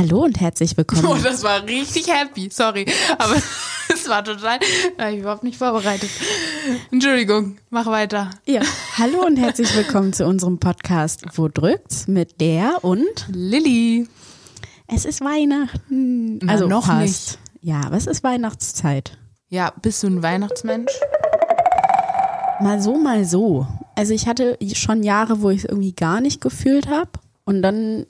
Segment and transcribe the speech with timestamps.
[0.00, 1.04] Hallo und herzlich willkommen.
[1.04, 2.48] Oh, das war richtig happy.
[2.50, 2.86] Sorry.
[3.18, 3.34] Aber
[3.92, 4.58] es war total.
[4.96, 6.08] Da war ich überhaupt nicht vorbereitet.
[6.90, 8.30] Entschuldigung, mach weiter.
[8.46, 8.62] Ja.
[8.96, 14.08] Hallo und herzlich willkommen zu unserem Podcast Wo drückt's mit der und Lilly.
[14.86, 16.38] es ist Weihnachten.
[16.38, 17.02] Na, also noch fast.
[17.02, 17.38] nicht.
[17.60, 19.18] Ja, aber es ist Weihnachtszeit.
[19.50, 20.92] Ja, bist du ein Weihnachtsmensch?
[22.62, 23.66] Mal so, mal so.
[23.96, 27.10] Also ich hatte schon Jahre, wo ich es irgendwie gar nicht gefühlt habe.
[27.44, 28.06] Und dann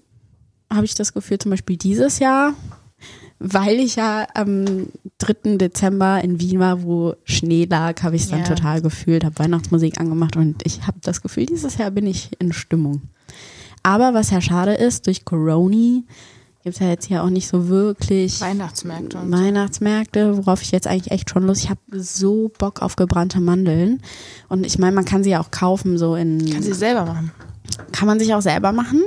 [0.72, 2.54] habe ich das Gefühl zum Beispiel dieses Jahr,
[3.38, 4.88] weil ich ja am
[5.18, 5.56] 3.
[5.56, 8.44] Dezember in Wien war, wo Schnee lag, habe ich es dann Ja.
[8.44, 12.52] total gefühlt, habe Weihnachtsmusik angemacht und ich habe das Gefühl, dieses Jahr bin ich in
[12.52, 13.02] Stimmung.
[13.82, 16.02] Aber was ja schade ist, durch Corona
[16.62, 19.18] gibt es ja jetzt hier auch nicht so wirklich Weihnachtsmärkte.
[19.24, 21.64] Weihnachtsmärkte, worauf ich jetzt eigentlich echt schon Lust.
[21.64, 24.02] Ich habe so Bock auf gebrannte Mandeln.
[24.50, 26.44] Und ich meine, man kann sie ja auch kaufen, so in.
[26.52, 27.30] Kannst du selber machen.
[27.92, 29.02] kann man sich auch selber machen.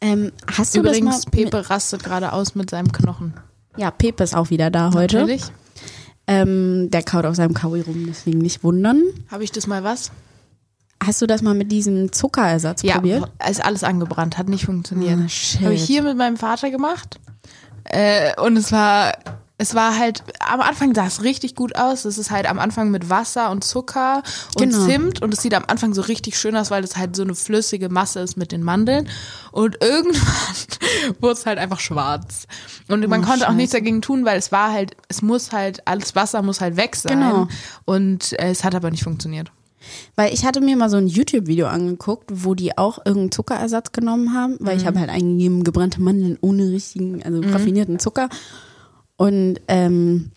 [0.00, 1.30] Ähm, hast du Übrigens, das mal?
[1.30, 3.34] Pepe rastet gerade aus mit seinem Knochen.
[3.76, 5.20] ja, Pepe ist auch wieder da heute.
[5.20, 5.44] Natürlich.
[6.28, 9.02] Ähm, der kaut auf seinem Kaui rum, deswegen nicht wundern.
[9.30, 10.10] Habe ich das mal was?
[11.02, 13.30] Hast du das mal mit diesem Zuckerersatz probiert?
[13.48, 15.18] ist alles angebrannt, hat nicht funktioniert.
[15.24, 15.60] Ah, shit.
[15.60, 17.20] Habe ich hier mit meinem Vater gemacht.
[17.84, 19.12] Äh, und es war,
[19.58, 22.04] es war halt, am Anfang sah es richtig gut aus.
[22.04, 24.22] Es ist halt am Anfang mit Wasser und Zucker
[24.54, 24.84] und Genau.
[24.84, 27.34] Zimt und es sieht am Anfang so richtig schön aus, weil es halt so eine
[27.34, 29.08] flüssige Masse ist mit den Mandeln.
[29.52, 30.20] Und irgendwann
[31.20, 32.46] wurde es halt einfach schwarz.
[32.88, 33.82] Und man Oh, konnte auch nichts Scheiße.
[33.82, 37.18] dagegen tun, weil es war halt, es muss halt, alles Wasser muss halt weg sein.
[37.20, 37.48] Genau.
[37.86, 39.50] Und äh, es hat aber nicht funktioniert.
[40.16, 44.34] Weil ich hatte mir mal so ein YouTube-Video angeguckt, wo die auch irgendeinen Zuckerersatz genommen
[44.34, 48.28] haben, weil ich habe halt eingegeben, gebrannte Mandeln ohne richtigen, also raffinierten Zucker.
[49.16, 50.30] Und ähm,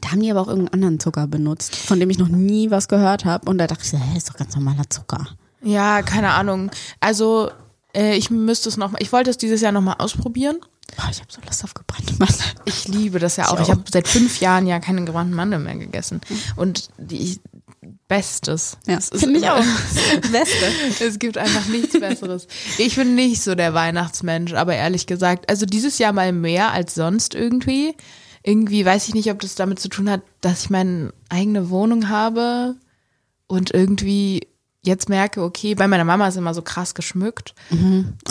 [0.00, 2.88] da haben die aber auch irgendeinen anderen Zucker benutzt, von dem ich noch nie was
[2.88, 3.50] gehört habe.
[3.50, 5.26] Und da dachte ich, so, hä, ist doch ganz normaler Zucker.
[5.62, 6.70] Ja, keine Ahnung.
[7.00, 7.50] Also
[7.94, 10.56] äh, ich müsste es noch, ich wollte es dieses Jahr noch mal ausprobieren.
[10.96, 12.40] Boah, ich habe so Lust auf gebrannte Mandeln.
[12.66, 13.60] Ich liebe das ja Ich auch.
[13.60, 13.70] Ich auch.
[13.70, 16.20] habe seit fünf Jahren ja keine gebrannten Mandeln mehr gegessen.
[16.56, 17.40] Und die
[18.16, 18.76] Bestes.
[18.86, 19.58] Ja, finde ich auch.
[19.58, 21.04] Das Beste.
[21.04, 22.46] Es gibt einfach nichts Besseres.
[22.78, 26.94] Ich bin nicht so der Weihnachtsmensch, aber ehrlich gesagt, also dieses Jahr mal mehr als
[26.94, 27.94] sonst irgendwie.
[28.44, 32.08] Irgendwie weiß ich nicht, ob das damit zu tun hat, dass ich meine eigene Wohnung
[32.08, 32.76] habe
[33.46, 34.46] und irgendwie
[34.84, 37.54] jetzt merke, okay, bei meiner Mama ist immer so krass geschmückt.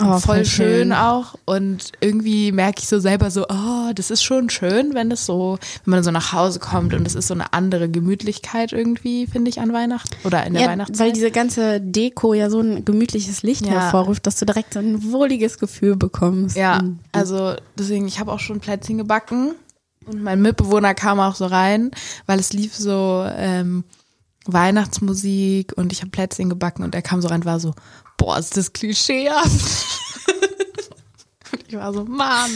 [0.02, 1.34] Oh, voll, schön auch.
[1.44, 5.58] Und irgendwie merke ich so selber so, oh, das ist schon schön, wenn das so,
[5.84, 9.48] wenn man so nach Hause kommt und es ist so eine andere Gemütlichkeit irgendwie, finde
[9.50, 11.06] ich, an Weihnachten oder in der Ja, Weihnachtszeit.
[11.06, 13.72] weil diese ganze Deko ja so ein gemütliches Licht Ja.
[13.72, 16.56] hervorruft, dass du direkt so ein wohliges Gefühl bekommst.
[16.56, 19.54] Ja, Und- also deswegen, ich habe auch schon Plätzchen gebacken
[20.06, 21.90] und mein Mitbewohner kam auch so rein,
[22.26, 23.84] weil es lief so ähm,
[24.46, 27.74] Weihnachtsmusik und ich habe Plätzchen gebacken und er kam so rein und war so,
[28.16, 29.50] boah, ist das klischeehaft.
[31.52, 32.50] Und ich war so, Mann,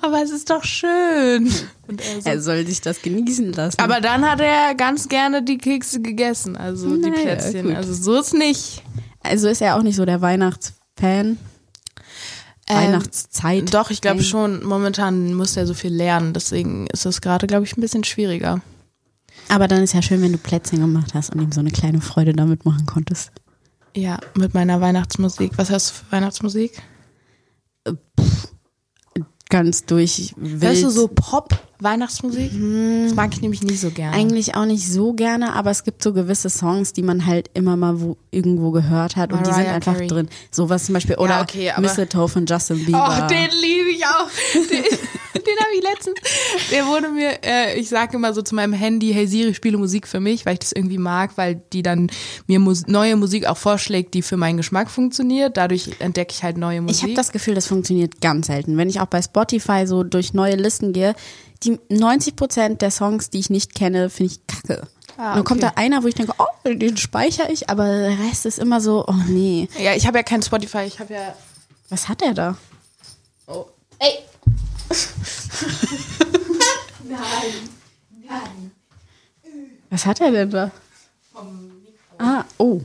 [0.00, 1.52] aber es ist doch schön.
[1.86, 3.78] Und er so, Er soll sich das genießen lassen.
[3.78, 7.66] aber dann hat er ganz gerne die Kekse gegessen, also die Naja, Plätzchen.
[7.68, 7.76] gut.
[7.76, 8.82] Also so ist nicht.
[9.20, 11.38] Also ist er auch nicht so der Weihnachtsfan.
[12.68, 13.58] Weihnachtszeit.
[13.60, 17.46] Ähm, Doch, ich glaube schon, momentan muss er so viel lernen, deswegen ist das gerade,
[17.46, 18.60] glaube ich, ein bisschen schwieriger.
[19.48, 22.00] Aber dann ist ja schön, wenn du Plätzchen gemacht hast und ihm so eine kleine
[22.00, 23.32] Freude damit machen konntest.
[23.96, 25.52] Ja, mit meiner Weihnachtsmusik.
[25.56, 26.82] Was hörst du für Weihnachtsmusik?
[29.48, 30.62] Ganz durch wild.
[30.62, 31.08] Hörst du so
[31.78, 32.50] Pop-Weihnachtsmusik?
[33.04, 34.16] Das mag ich nämlich nicht so gerne.
[34.16, 37.76] Eigentlich auch nicht so gerne, aber es gibt so gewisse Songs, die man halt immer
[37.76, 40.08] mal wo, irgendwo gehört hat und die sind Mariah einfach Carey.
[40.08, 40.28] drin.
[40.50, 41.16] Sowas zum Beispiel.
[41.16, 43.08] Oder okay, aber- Mistletoe von Justin Bieber.
[43.08, 44.28] Oh, den liebe ich auch.
[44.54, 44.82] Den,
[45.34, 46.16] den habe ich letztens.
[46.72, 50.08] Der wurde mir, äh, ich sage immer so zu meinem Handy, hey Siri, spiele Musik
[50.08, 52.10] für mich, weil ich das irgendwie mag, weil die dann
[52.48, 55.56] mir Mus neue Musik auch vorschlägt, die für meinen Geschmack funktioniert.
[55.56, 56.96] Dadurch entdecke ich halt neue Musik.
[56.96, 58.76] Ich habe das Gefühl, das funktioniert ganz selten.
[58.76, 61.14] Wenn ich auch bei Spotify so durch neue Listen gehe,
[61.64, 64.86] die 90 Prozent der Songs, die ich nicht kenne, finde ich kacke.
[65.16, 65.80] Ah, Und dann kommt da okay.
[65.80, 69.14] einer, wo ich denke, oh, den speichere ich, aber der Rest ist immer so, oh
[69.26, 69.68] nee.
[69.78, 71.34] ja, ich habe ja kein Spotify, ich habe ja.
[71.88, 72.56] Was hat er da?
[73.46, 73.66] Oh.
[73.98, 74.18] Ey!
[79.90, 80.70] Was hat er denn da?
[82.18, 82.80] Ah, oh.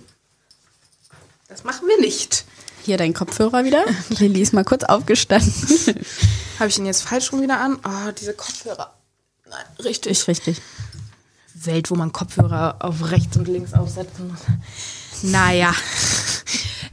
[1.48, 2.46] Das machen wir nicht.
[2.84, 3.84] Hier dein Kopfhörer wieder.
[4.10, 5.54] Lilly ist mal kurz aufgestanden.
[6.60, 7.78] Habe ich ihn jetzt falsch rum wieder an?
[7.86, 8.94] Oh, diese Kopfhörer.
[9.50, 10.12] Nein, richtig.
[10.12, 10.62] Ist richtig.
[11.54, 14.40] Welt, wo man Kopfhörer auf rechts und links aufsetzen muss.
[15.32, 15.74] Naja.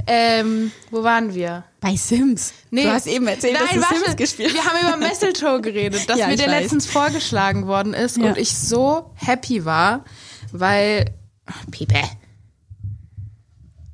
[0.06, 1.64] ähm, wo waren wir?
[1.80, 2.52] Bei Sims.
[2.70, 2.84] Nee.
[2.84, 4.04] Du hast eben erzählt, Nein, dass du warte.
[4.04, 6.62] Sims gespielt Wir haben über Mistletoe geredet, dass Ja, mir der weiß.
[6.62, 8.26] letztens vorgeschlagen worden ist Ja.
[8.28, 10.04] und ich so happy war,
[10.52, 11.06] weil
[11.72, 11.98] Pipe.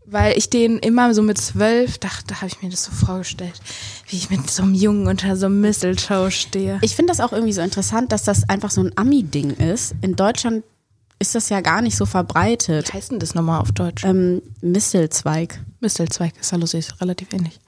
[0.06, 3.60] Weil ich den immer so mit zwölf dachte, da habe ich mir das so vorgestellt,
[4.08, 6.78] wie ich mit so einem Jungen unter so einem Mistletoe stehe.
[6.82, 9.94] Ich finde das auch irgendwie so interessant, dass das einfach so ein Ami-Ding ist.
[10.02, 10.64] In Deutschland
[11.18, 12.88] ist das ja gar nicht so verbreitet.
[12.88, 14.04] Was heißt denn das nochmal auf Deutsch?
[14.04, 15.60] Ähm, Mistelzweig.
[15.80, 17.58] Mistelzweig ist ja lustig, ist relativ ähnlich.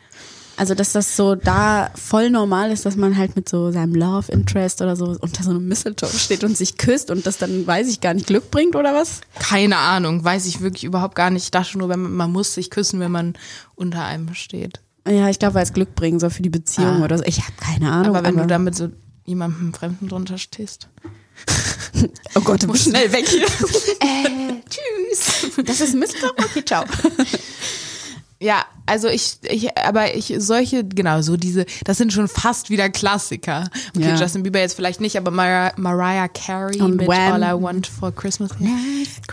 [0.58, 4.30] Also, dass das so da voll normal ist, dass man halt mit so seinem Love
[4.32, 7.88] Interest oder so unter so einem Mistletoe steht und sich küsst und das dann, weiß
[7.88, 9.20] ich gar nicht, Glück bringt oder was?
[9.38, 11.44] Keine Ahnung, weiß ich wirklich überhaupt gar nicht.
[11.44, 13.34] Ich dachte nur, wenn man, man muss sich küssen, wenn man
[13.76, 14.80] unter einem steht.
[15.08, 17.04] Ja, ich glaube, weil es Glück bringen soll für die Beziehung Ah.
[17.04, 17.24] oder so.
[17.24, 18.16] Ich habe keine Ahnung.
[18.16, 18.88] Aber wenn du da mit so
[19.24, 20.88] jemandem Fremden drunter stehst.
[22.34, 23.46] oh Gott, du musst schnell weg hier.
[24.00, 25.50] Äh, tschüss.
[25.64, 26.30] Das ist Mistletoe?
[26.36, 26.84] Okay, ciao.
[28.40, 32.88] Ja, also ich, ich, aber ich, solche, genau, so diese, das sind schon fast wieder
[32.88, 33.68] Klassiker.
[33.96, 34.14] Okay, Ja.
[34.14, 37.08] Justin Bieber jetzt vielleicht nicht, aber Mariah, Mariah Carey Und mit.
[37.08, 38.52] All I Want for Christmas.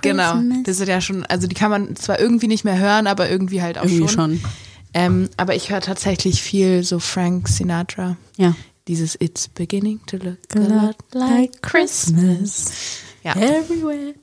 [0.02, 3.30] Genau, das sind ja schon, also die kann man zwar irgendwie nicht mehr hören, aber
[3.30, 4.40] irgendwie halt auch Irgendwie schon.
[4.40, 4.52] schon.
[4.96, 8.18] Ähm, aber ich höre tatsächlich viel so Frank Sinatra.
[8.38, 8.56] Ja.
[8.88, 12.72] Dieses It's beginning to look a lot like Christmas.
[13.24, 14.14] Ja, Everywhere.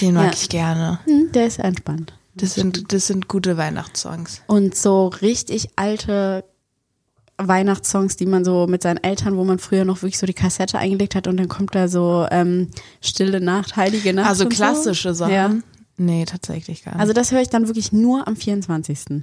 [0.00, 0.30] den mag Ja.
[0.32, 0.98] ich gerne.
[1.04, 2.12] Hm, Der ist entspannt.
[2.34, 4.42] Das sind, das sind gute Weihnachtssongs.
[4.46, 6.44] Und so richtig alte
[7.38, 10.78] Weihnachtssongs, die man so mit seinen Eltern, wo man früher noch wirklich so die Kassette
[10.78, 12.68] eingelegt hat und dann kommt da so ähm,
[13.00, 14.28] Stille Nacht, Heilige Nacht.
[14.28, 15.24] Also klassische so.
[15.24, 15.32] Sachen.
[15.32, 15.50] Ja.
[15.98, 17.00] Nee, tatsächlich gar nicht.
[17.00, 19.22] Also das höre ich dann wirklich nur am 24.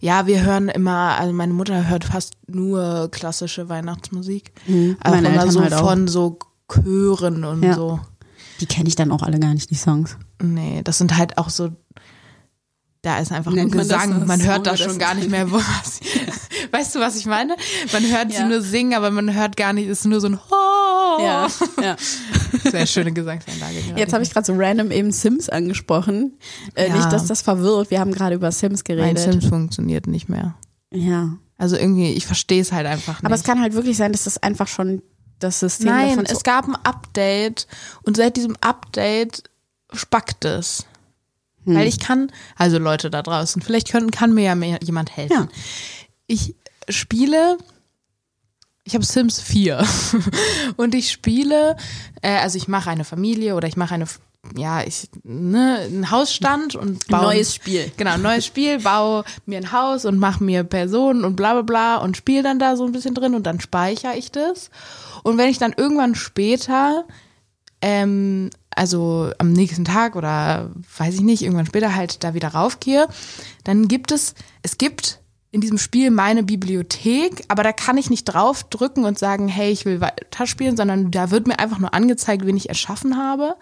[0.00, 4.52] ja, wir hören immer, also meine Mutter hört fast nur klassische Weihnachtsmusik.
[4.66, 5.88] Mhm, Auch meine Eltern so halt auch.
[5.88, 6.38] von so
[6.70, 7.74] Chören und Ja.
[7.74, 8.00] so.
[8.60, 10.18] Die kenne ich dann auch alle gar nicht, die Songs.
[10.42, 11.70] Nee, das sind halt auch so,
[13.02, 14.26] da ist einfach Nennt nur man Gesang.
[14.26, 16.00] Man Song hört da schon gar nicht mehr, was.
[16.72, 17.56] Weißt du, was ich meine?
[17.92, 18.46] Man hört sie Ja.
[18.46, 21.22] nur singen, aber man hört gar nicht, es ist nur so ein Ho.
[21.22, 21.48] ja.
[22.70, 23.80] Sehr schöne Gesangseinlage.
[23.80, 23.98] gerade.
[23.98, 26.38] Jetzt habe ich gerade so random eben Sims angesprochen.
[26.74, 26.96] Äh, Ja.
[26.96, 27.90] Nicht, dass das verwirrt.
[27.90, 29.18] Wir haben gerade über Sims mein geredet.
[29.32, 30.54] Sims funktioniert nicht mehr.
[30.92, 31.36] Ja.
[31.56, 33.24] Also irgendwie, ich verstehe es halt einfach nicht.
[33.26, 35.02] Aber es kann halt wirklich sein, dass das einfach schon
[35.38, 37.66] das System Nein, davon es gab ein Update
[38.02, 39.44] und seit diesem Update
[39.92, 40.84] spackt es.
[41.70, 41.76] Hm.
[41.76, 45.32] Weil ich kann, also Leute da draußen, vielleicht können, kann mir ja jemand helfen.
[45.32, 45.48] Ja.
[46.26, 46.54] Ich
[46.88, 47.58] spiele,
[48.84, 49.84] ich habe Sims 4
[50.76, 51.76] und ich spiele,
[52.22, 54.06] äh, also ich mache eine Familie oder ich mache eine,
[54.56, 57.92] ja, ich, ne, einen Hausstand und baue, neues Spiel.
[57.96, 61.62] Genau, ein neues Spiel, baue mir ein Haus und mache mir Personen und bla bla
[61.62, 64.70] bla und spiele dann da so ein bisschen drin und dann speichere ich das.
[65.22, 67.04] Und wenn ich dann irgendwann später,
[67.82, 68.50] ähm,
[68.80, 73.08] also am nächsten Tag oder weiß ich nicht, irgendwann später halt da wieder raufgehe,
[73.62, 78.24] dann gibt es, es gibt in diesem Spiel meine Bibliothek, aber da kann ich nicht
[78.24, 81.92] drauf drücken und sagen, hey, ich will weiter spielen, sondern da wird mir einfach nur
[81.92, 83.56] angezeigt, wen ich erschaffen habe.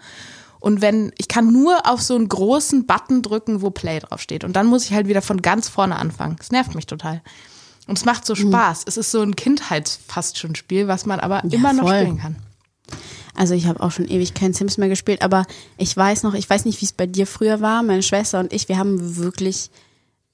[0.61, 4.45] Und wenn, ich kann nur auf so einen großen Button drücken, wo Play draufsteht.
[4.45, 6.37] Und dann muss ich halt wieder von ganz vorne anfangen.
[6.37, 7.21] Das nervt mich total.
[7.87, 8.83] Und es macht so Spaß.
[8.85, 11.99] Es ist so ein Kindheits fast schon Spiel, was man aber immer noch voll.
[11.99, 12.35] spielen kann.
[13.35, 15.45] Also ich habe auch schon ewig kein Sims mehr gespielt, aber
[15.77, 17.83] ich weiß noch, ich weiß nicht, wie es bei dir früher war.
[17.83, 19.69] Meine Schwester und ich, wir haben wirklich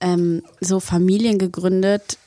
[0.01, 2.17] ähm, so Familien gegründet,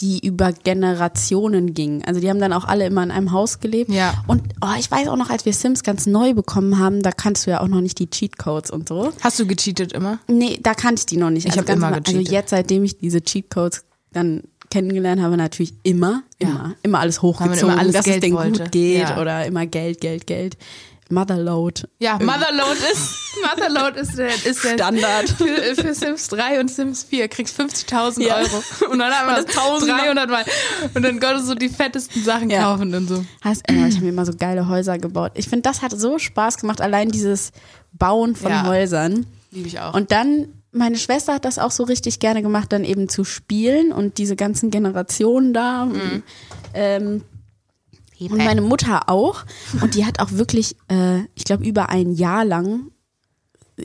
[0.00, 2.04] die über Generationen gingen.
[2.04, 3.90] Also die haben dann auch alle immer in einem Haus gelebt.
[3.90, 4.12] Ja.
[4.26, 7.46] Und oh, ich weiß auch noch, als wir Sims ganz neu bekommen haben, da kannst
[7.46, 9.12] du ja auch noch nicht die Cheatcodes und so.
[9.22, 10.18] Hast du gecheatet immer?
[10.28, 11.44] Nee, da kannte ich die noch nicht.
[11.46, 12.28] Ich Also hab ganz immer Also gecheatet.
[12.30, 17.78] jetzt, seitdem ich diese Cheatcodes dann kennengelernt habe, natürlich immer, immer, immer alles hochgezogen, immer
[17.78, 18.62] alles dass Geld es denen wollte.
[18.64, 19.20] gut geht Ja.
[19.20, 20.56] oder immer Geld, Geld, Geld.
[21.08, 21.82] Motherload.
[22.00, 25.28] Ja, Motherload ist, Motherload ist der, ist der Standard.
[25.30, 28.36] Für, für Sims 3 und Sims 4 kriegst 50.000 Ja.
[28.38, 28.62] Euro.
[28.90, 29.98] Und dann haben wir das das Tausender.
[29.98, 30.44] 300 Mal.
[30.94, 32.62] Und dann konntest du die fettesten Sachen Ja.
[32.64, 33.24] kaufen und so.
[33.40, 35.30] Hast, äh, ich habe mir immer so geile Häuser gebaut.
[35.34, 37.52] Ich finde, das hat so Spaß gemacht, allein dieses
[37.92, 38.66] Bauen von Ja.
[38.66, 39.26] Häusern.
[39.52, 39.94] Liebe ich auch.
[39.94, 43.92] Und dann, meine Schwester hat das auch so richtig gerne gemacht, dann eben zu spielen
[43.92, 45.86] und diese ganzen Generationen da.
[45.86, 46.22] Mhm.
[46.74, 47.22] Ähm,
[48.18, 49.44] und meine Mutter auch.
[49.82, 52.90] Und die hat auch wirklich, äh, ich glaube, über ein Jahr lang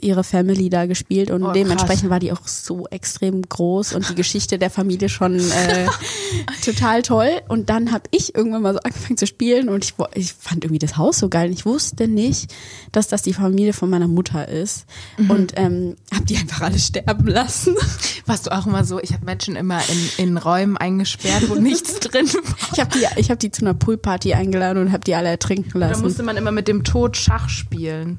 [0.00, 4.14] ihre Family da gespielt und Oh, dementsprechend war die auch so extrem groß und die
[4.14, 5.86] Geschichte der Familie schon äh,
[6.64, 7.28] total toll.
[7.48, 10.78] Und dann habe ich irgendwann mal so angefangen zu spielen und ich, ich fand irgendwie
[10.78, 11.48] das Haus so geil.
[11.48, 12.54] Und ich wusste nicht,
[12.92, 14.86] dass das die Familie von meiner Mutter ist
[15.28, 17.74] und ähm, habe die einfach alle sterben lassen.
[18.26, 19.80] Warst du auch immer so, ich habe Menschen immer
[20.16, 22.56] in, in Räumen eingesperrt, wo nichts drin war.
[22.72, 25.80] Ich habe die, ich hab die zu einer Poolparty eingeladen und habe die alle ertrinken
[25.80, 26.02] Da lassen.
[26.02, 28.18] musste man immer mit dem Tod Schach spielen.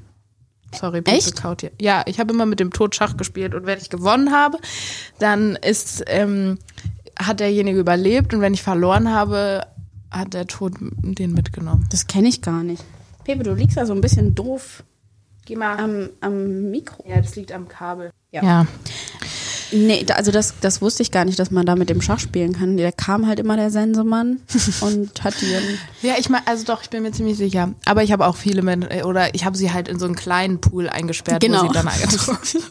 [0.74, 1.42] Sorry, Echt?
[1.42, 1.72] Kaut hier.
[1.80, 4.58] Ja, ich habe immer mit dem Tod Schach gespielt und wenn ich gewonnen habe,
[5.20, 6.58] dann ist ähm,
[7.18, 9.66] hat derjenige überlebt und wenn ich verloren habe,
[10.12, 11.88] hat der Tod den mitgenommen.
[11.92, 12.84] Das kenne ich gar nicht.
[13.24, 14.84] Pepe, du liegst da so ein bisschen doof
[15.46, 15.78] Geh mal.
[15.78, 17.04] am, am Mikro.
[17.08, 18.12] ja, das liegt am Kabel.
[18.32, 18.44] Ja.
[18.44, 18.68] ja.
[19.74, 22.20] Nee, da- also das, das wusste ich gar nicht, dass man da mit dem Schach
[22.20, 22.78] spielen kann.
[22.78, 24.40] Da kam halt immer der Sensemann
[24.82, 25.64] und hat die dann.
[26.02, 27.74] Ja, ich meine, also doch, ich bin mir ziemlich sicher.
[27.86, 30.62] Aber ich habe auch viele Menschen, oder ich habe sie halt in so einen kleinen
[30.62, 31.64] Pool eingesperrt, Genau.
[31.64, 32.60] wo sie dann eingetroffen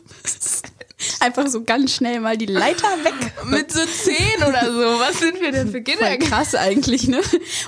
[1.18, 3.32] Einfach so ganz schnell mal die Leiter weg.
[3.46, 5.00] Mit so zehn oder so.
[5.00, 6.06] Was sind wir denn für Kinder?
[6.06, 7.18] Voll krass eigentlich, ne?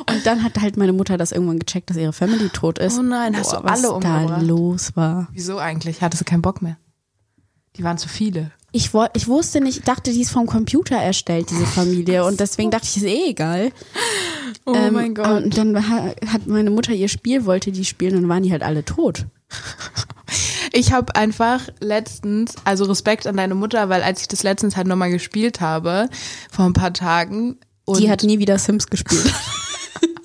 [0.09, 2.97] Und dann hat halt meine Mutter das irgendwann gecheckt, dass ihre Family tot ist.
[2.97, 4.43] Oh nein, hast du was alle da umgebracht?
[4.43, 5.27] los war.
[5.33, 6.01] Wieso eigentlich?
[6.01, 6.77] Hattest du keinen Bock mehr?
[7.77, 8.53] Die waren zu viele.
[8.77, 12.25] Ich, ich wusste nicht, ich dachte, die ist vom Computer erstellt, diese Familie.
[12.25, 13.71] Und deswegen dachte ich, ist eh egal.
[14.67, 15.45] Oh Ähm, mein Gott.
[15.45, 18.51] Und dann ha- hat meine Mutter ihr Spiel, wollte die spielen und dann waren die
[18.51, 19.27] halt alle tot.
[20.73, 24.89] Ich habe einfach letztens, also Respekt an deine Mutter, weil als ich das letztens halt
[24.89, 26.09] nochmal gespielt habe,
[26.51, 27.59] vor ein paar Tagen.
[27.85, 29.33] Und die hat nie wieder Sims gespielt.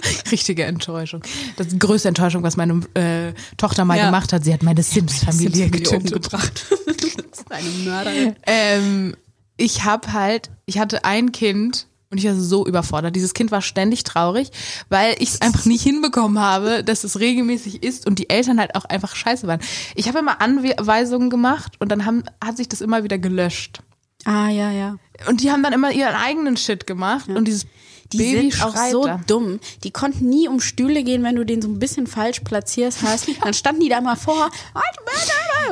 [0.31, 1.21] richtige Enttäuschung.
[1.57, 4.05] Das ist die größte Enttäuschung, was meine äh, Tochter mal Ja.
[4.05, 4.43] gemacht hat.
[4.43, 6.13] Sie hat meine Sims-Familie Sims-Familie getötet.
[6.13, 6.65] umgebracht.
[6.85, 8.35] das ist eine Mörderin.
[8.45, 9.15] Ähm,
[9.57, 13.15] ich habe halt, ich hatte ein Kind und ich war so überfordert.
[13.15, 14.49] Dieses Kind war ständig traurig,
[14.89, 18.75] weil ich es einfach nicht hinbekommen habe, dass es regelmäßig ist und die Eltern halt
[18.75, 19.59] auch einfach scheiße waren.
[19.95, 23.81] Ich habe immer Anweisungen gemacht und dann haben, hat sich das immer wieder gelöscht.
[24.25, 24.95] Ah, ja, ja.
[25.27, 27.65] Und die haben dann immer ihren eigenen Shit gemacht und dieses
[28.13, 29.19] Die Baby sind auch so da.
[29.27, 29.59] dumm.
[29.83, 33.27] Die konnten nie um Stühle gehen, wenn du den so ein bisschen falsch platzierst hast.
[33.43, 34.49] Dann standen die da mal vor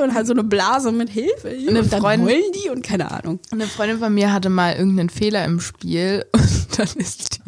[0.03, 1.49] und halt so eine Blase mit Hilfe.
[1.49, 3.39] Eine und dann Freundin- heulen die und keine Ahnung.
[3.49, 7.41] Eine Freundin von mir hatte mal irgendeinen Fehler im Spiel und dann ist die,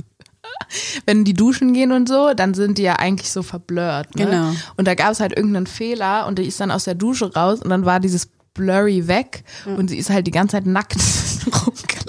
[1.05, 4.15] wenn die duschen gehen und so, dann sind die ja eigentlich so verblurrt.
[4.15, 4.25] Ne?
[4.25, 4.51] Genau.
[4.77, 7.61] Und da gab es halt irgendeinen Fehler und die ist dann aus der Dusche raus
[7.61, 9.43] und dann war dieses Blurry weg
[9.77, 10.95] und sie ist halt die ganze Zeit nackt
[11.45, 12.08] rumgelaufen.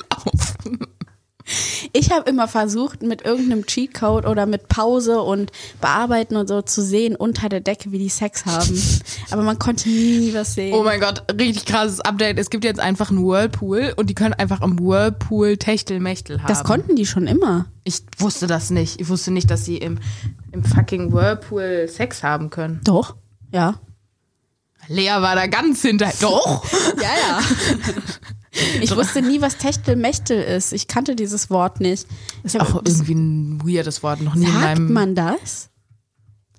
[1.93, 6.83] Ich habe immer versucht, mit irgendeinem Cheatcode oder mit Pause und Bearbeiten und so zu
[6.83, 8.81] sehen unter der Decke, wie die Sex haben.
[9.31, 10.75] Aber man konnte nie was sehen.
[10.75, 12.39] Oh mein Gott, richtig krasses Update.
[12.39, 16.49] Es gibt jetzt einfach einen Whirlpool und die können einfach im Whirlpool Techtelmechtel haben.
[16.49, 17.67] das konnten die schon immer.
[17.85, 19.01] ich wusste das nicht.
[19.01, 19.99] Ich wusste nicht, dass sie im,
[20.53, 22.81] im fucking Whirlpool Sex haben können.
[22.85, 23.17] Doch.
[23.53, 23.81] Ja.
[24.89, 26.11] Lea war da ganz hinter.
[26.21, 26.65] Doch.
[27.01, 27.41] Ja, ja.
[28.83, 30.73] Ich wusste nie, was Techtelmechtel ist.
[30.73, 32.07] Ich kannte dieses Wort nicht.
[32.43, 34.21] Ich hab- Auch irgendwie ein weirdes Wort.
[34.23, 34.93] Noch nie in Sagt meinem.
[34.93, 35.69] man das?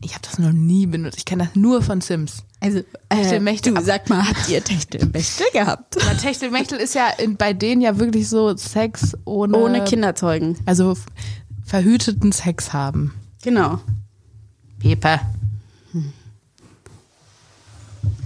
[0.03, 1.17] Ich habe das noch nie benutzt.
[1.17, 2.43] Ich kenne das nur von Sims.
[2.60, 2.79] Also,
[3.10, 3.74] äh, Techtelmechtel.
[3.74, 6.01] du, sag mal, habt ihr Techtelmechtel gehabt?
[6.01, 9.57] Aber Techtelmechtel ist ja in, bei denen ja wirklich so Sex ohne.
[9.57, 10.57] Ohne Kinderzeugen.
[10.65, 10.95] Also
[11.65, 13.13] verhüteten Sex haben.
[13.43, 13.79] Genau.
[14.79, 15.19] Pepe.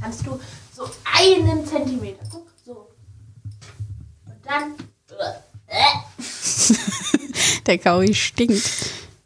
[0.02, 0.40] kannst du
[0.76, 2.35] so einen Zentimeter.
[4.46, 4.76] Dann.
[7.66, 8.70] Der Kaui stinkt.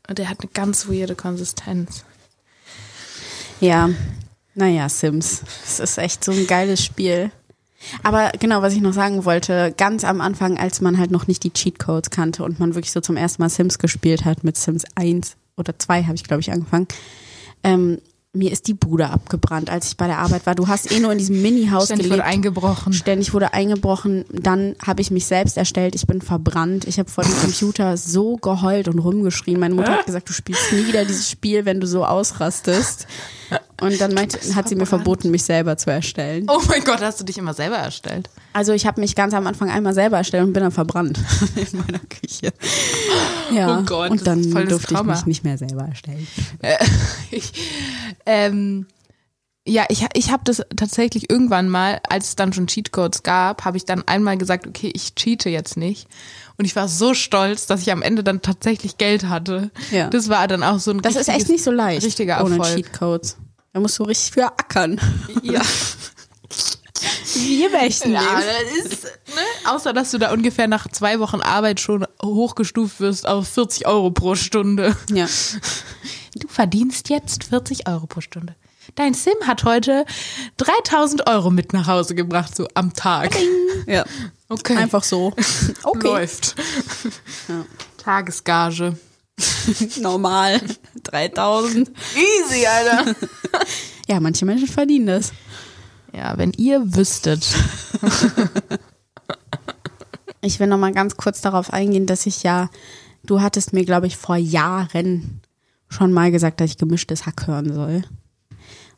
[0.07, 2.03] Und der hat eine ganz weirde Konsistenz.
[3.59, 3.89] Ja,
[4.55, 5.43] naja, Sims.
[5.63, 7.31] Es ist echt so ein geiles Spiel.
[8.03, 11.43] Aber genau, was ich noch sagen wollte, ganz am Anfang, als man halt noch nicht
[11.43, 14.83] die Cheatcodes kannte und man wirklich so zum ersten Mal Sims gespielt hat, mit Sims
[14.95, 16.87] 1 oder 2 habe ich, glaube ich, angefangen,
[17.63, 17.99] ähm,
[18.33, 20.53] mir ist die Bude abgebrannt, als ich bei der Arbeit war.
[20.53, 22.21] Du hast eh nur in diesem Mini-Haus Ständig gelebt.
[22.21, 22.93] wurde eingebrochen.
[22.93, 26.85] Ständig wurde eingebrochen, dann habe ich mich selbst erstellt, ich bin verbrannt.
[26.87, 29.59] Ich habe vor dem Computer so geheult und rumgeschrien.
[29.59, 33.07] Meine Mutter hat gesagt, du spielst nie wieder dieses Spiel, wenn du so ausrastest.
[33.81, 36.47] Und dann meinte, hat sie mir verboten, mich selber zu erstellen.
[36.49, 38.29] Oh mein Gott, hast du dich immer selber erstellt?
[38.53, 41.19] Also ich habe mich ganz am Anfang einmal selber erstellt und bin dann verbrannt
[41.55, 42.51] in meiner Küche.
[43.51, 45.13] Ja, Oh Gott, und dann durfte ich Trauma.
[45.13, 46.27] mich nicht mehr selber erstellen.
[46.61, 46.77] Äh,
[47.31, 47.51] ich,
[48.25, 48.85] ähm,
[49.67, 53.77] ja, ich, ich habe das tatsächlich irgendwann mal, als es dann schon Cheatcodes gab, habe
[53.77, 56.07] ich dann einmal gesagt, okay, ich cheate jetzt nicht.
[56.57, 59.69] Und ich war so stolz, dass ich am Ende dann tatsächlich Geld hatte.
[59.91, 60.09] Ja.
[60.09, 62.75] Das war dann auch so ein Das ist echt nicht so leicht richtiger ohne Erfolg.
[62.75, 63.37] Cheatcodes.
[63.79, 64.99] Da musst du richtig für ackern.
[65.41, 65.61] Ja.
[67.33, 69.69] Wir möchten Ja, das ist, ne?
[69.69, 74.11] Außer, dass du da ungefähr nach zwei Wochen Arbeit schon hochgestuft wirst auf 40 Euro
[74.11, 74.97] pro Stunde.
[75.13, 75.27] Ja.
[76.35, 78.53] Du verdienst jetzt 40 Euro pro Stunde.
[78.95, 80.03] Dein Sim hat heute
[80.57, 83.33] 3000 Euro mit nach Hause gebracht, so am Tag.
[83.87, 84.03] ja.
[84.49, 84.75] Okay.
[84.75, 85.31] Einfach so.
[85.83, 86.05] Okay.
[86.05, 86.55] Läuft.
[87.97, 88.97] Tagesgage.
[90.01, 90.61] Normal.
[91.03, 91.89] 3000.
[92.15, 93.15] Easy, Alter.
[94.07, 95.33] Ja, manche Menschen verdienen das.
[96.13, 97.45] Ja, wenn ihr wüsstet.
[100.41, 102.69] Ich will noch mal ganz kurz darauf eingehen, dass ich ja,
[103.25, 105.41] du hattest mir, glaube ich, vor Jahren
[105.89, 108.03] schon mal gesagt, dass ich gemischtes Hack hören soll.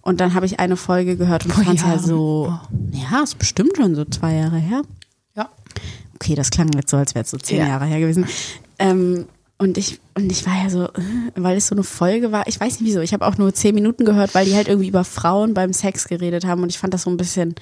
[0.01, 2.00] Und dann habe ich eine Folge gehört und fand ja Jahren?
[2.00, 2.60] so,
[2.91, 4.83] ja, ist bestimmt schon so zwei Jahre her.
[5.36, 5.50] Ja.
[6.15, 7.67] Okay, das klang jetzt so, als wäre es so zehn Ja.
[7.67, 8.25] Jahre her gewesen.
[8.77, 9.25] Ähm,
[9.62, 10.91] Und ich, und ich war ja so, äh,
[11.36, 13.75] weil es so eine Folge war, ich weiß nicht wieso, ich habe auch nur zehn
[13.75, 16.96] Minuten gehört, weil die halt irgendwie über Frauen beim Sex geredet haben und ich fand
[16.96, 17.53] das so ein bisschen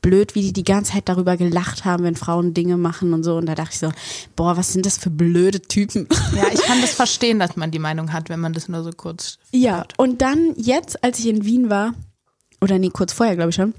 [0.00, 3.36] blöd, wie die die ganze Zeit darüber gelacht haben, wenn Frauen Dinge machen und so
[3.36, 3.90] und da dachte ich so,
[4.36, 6.06] boah, was sind das für blöde Typen.
[6.36, 8.92] Ja, ich kann das verstehen, dass man die Meinung hat, wenn man das nur so
[8.92, 9.38] kurz.
[9.50, 11.92] Ja, und dann jetzt, als ich in Wien war,
[12.60, 13.74] oder nee, kurz vorher, glaube ich schon,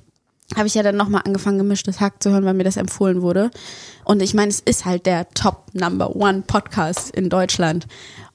[0.56, 3.51] habe ich ja dann nochmal angefangen, gemischtes Hack zu hören, weil mir das empfohlen wurde.
[4.03, 7.86] Und ich meine, es ist halt der Top Number One Podcast in Deutschland.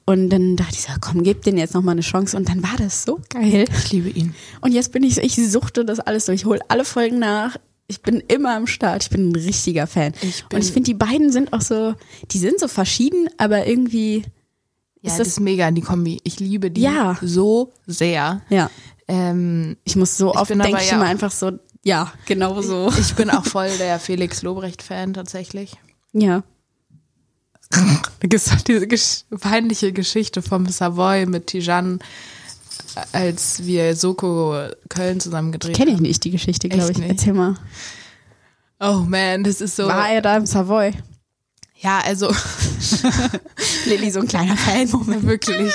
[0.07, 2.37] Und dann dachte ich so, komm, gib den jetzt nochmal eine Chance.
[2.37, 3.65] Und dann war das so geil.
[3.77, 4.35] Ich liebe ihn.
[4.61, 7.57] Und jetzt bin ich so, ich suchte das alles durch, ich hole alle Folgen nach.
[7.87, 9.03] Ich bin immer am Start.
[9.03, 10.13] Ich bin ein richtiger Fan.
[10.23, 11.95] Ich bin- und ich finde, die beiden sind auch so,
[12.31, 14.25] die sind so verschieden, aber irgendwie,
[15.03, 16.19] Ja, Ist das das- ist mega, die Kombi.
[16.25, 17.19] Ich liebe die Ja.
[17.21, 18.41] so sehr.
[18.49, 18.71] ja.
[19.07, 21.51] Ähm, Ich muss so Ich oft denke aber ich ja immer einfach so,
[21.85, 22.93] ja, genau so.
[22.99, 25.77] ich bin auch voll der Felix Lobrecht-Fan tatsächlich.
[26.13, 26.43] Ja.
[28.67, 31.99] Diese gesch peinliche Geschichte vom Savoy mit Tijan,
[33.13, 36.03] als wir Soko Köln zusammen gedreht Kenne ich haben.
[36.03, 36.99] nicht die Geschichte, glaube ich.
[36.99, 37.11] nicht?
[37.11, 37.57] Erzähl mal.
[38.81, 39.87] Oh man, das ist so.
[39.87, 40.93] War er da im Savoy?
[41.77, 42.35] Ja, also
[43.87, 45.23] Lilly, so ein kleiner Fan-Moment.
[45.27, 45.73] wirklich.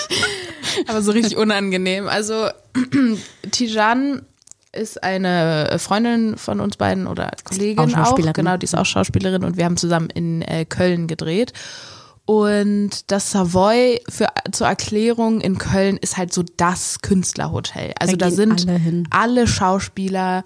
[0.88, 2.08] Aber so richtig unangenehm.
[2.08, 2.50] Also
[3.52, 4.24] Tijan
[4.72, 8.34] ist eine Freundin von uns beiden oder Kollegin auch auch, Schauspielerin.
[8.34, 11.54] Genau, die ist auch Schauspielerin und wir haben zusammen in äh, Köln gedreht.
[12.26, 17.94] Und das Savoy für zur Erklärung in Köln ist halt so das Künstlerhotel.
[18.00, 20.44] Also Da da, sind alle alle Schauspieler,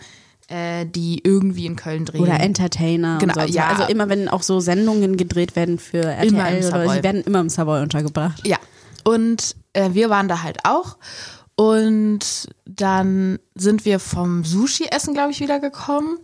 [0.47, 2.21] äh, die irgendwie in Köln drehen.
[2.21, 3.17] Oder Entertainer.
[3.17, 3.53] Genau, so.
[3.53, 3.67] ja.
[3.67, 6.97] Also immer, wenn auch so Sendungen gedreht werden für RTL Immer im oder Savoy.
[6.97, 8.47] die werden immer im Savoy untergebracht.
[8.47, 8.57] Ja,
[9.03, 10.97] und äh, wir waren da halt auch.
[11.55, 16.17] Und dann sind wir vom Sushi-Essen, glaube ich, wiedergekommen.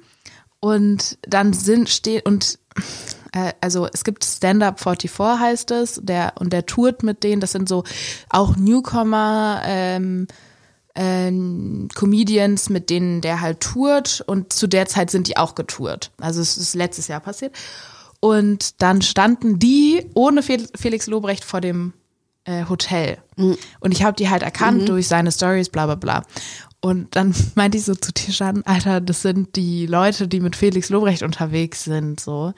[0.60, 2.60] Und dann sind steht und
[3.32, 7.42] äh, also es gibt Stand-Up 44 heißt es, der und der tourt mit denen.
[7.42, 7.84] Das sind so
[8.30, 10.28] auch Newcomer, ähm,
[10.96, 16.12] ähm, Comedians, mit denen der halt tourt und zu der Zeit sind die auch getourt.
[16.20, 17.56] Also es ist letztes Jahr passiert.
[18.20, 21.94] Und dann standen die ohne Fel Felix Lobrecht vor dem
[22.50, 23.18] äh, Hotel.
[23.80, 26.24] Und ich habe die halt erkannt durch seine Stories, bla bla bla.
[26.82, 30.90] Und dann meinte ich so zu Tishan, Alter, das sind die Leute, die mit Felix
[30.90, 32.54] Lobrecht unterwegs sind, so.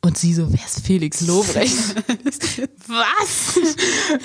[0.00, 1.74] Und sie so, wer ist Felix Lobrecht?
[2.86, 3.58] Was?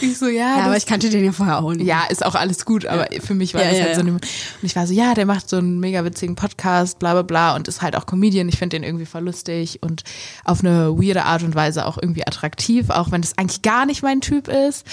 [0.01, 1.85] Ich so, ja, Ja, aber ich kannte den ja vorher auch nicht.
[1.87, 4.07] ja, ist auch alles gut, aber für mich war Ja, das ja, halt so ja.
[4.07, 4.27] eine, und
[4.61, 7.67] ich war so, ja, der macht so einen mega witzigen Podcast, bla bla bla und
[7.67, 8.49] ist halt auch Comedian.
[8.49, 10.03] Ich finde den irgendwie voll lustig und
[10.43, 14.03] auf eine weirde Art und Weise auch irgendwie attraktiv, auch wenn das eigentlich gar nicht
[14.03, 14.85] mein Typ ist.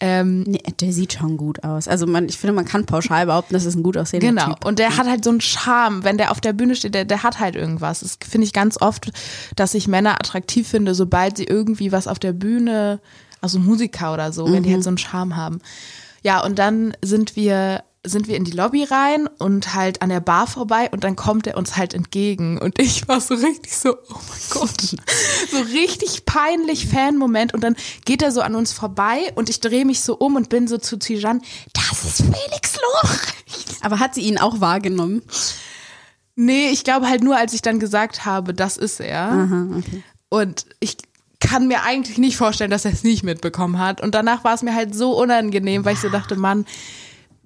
[0.00, 1.86] Ähm, Nee, der sieht schon gut aus.
[1.86, 4.54] Also man, ich finde, man kann pauschal behaupten, das ist ein gut aussehender Genau.
[4.54, 4.64] Typ.
[4.64, 7.22] Und der hat halt so einen Charme, wenn der auf der Bühne steht, der, der
[7.22, 8.00] hat halt irgendwas.
[8.00, 9.10] Das finde ich ganz oft,
[9.56, 13.00] dass ich Männer attraktiv finde, sobald sie irgendwie was auf der Bühne,
[13.42, 15.60] also Musiker oder so, wenn die halt so einen Charme haben.
[16.22, 20.20] Ja, und dann sind wir sind wir in die Lobby rein und halt an der
[20.20, 23.90] Bar vorbei und dann kommt er uns halt entgegen und ich war so richtig so,
[23.90, 24.96] oh mein Gott,
[25.50, 29.84] so richtig peinlich Fan-Moment und dann geht er so an uns vorbei und ich drehe
[29.84, 33.76] mich so um und bin so zu Tijan, das ist Felix Lobrecht.
[33.82, 35.22] Aber hat sie ihn auch wahrgenommen?
[36.36, 39.30] Nee, ich glaube halt nur, als ich dann gesagt habe, das ist er.
[39.30, 40.02] Aha, okay.
[40.28, 40.96] Und ich
[41.40, 44.00] kann mir eigentlich nicht vorstellen, dass er es nicht mitbekommen hat.
[44.00, 46.66] Und danach war es mir halt so unangenehm, weil ich so dachte, Mann,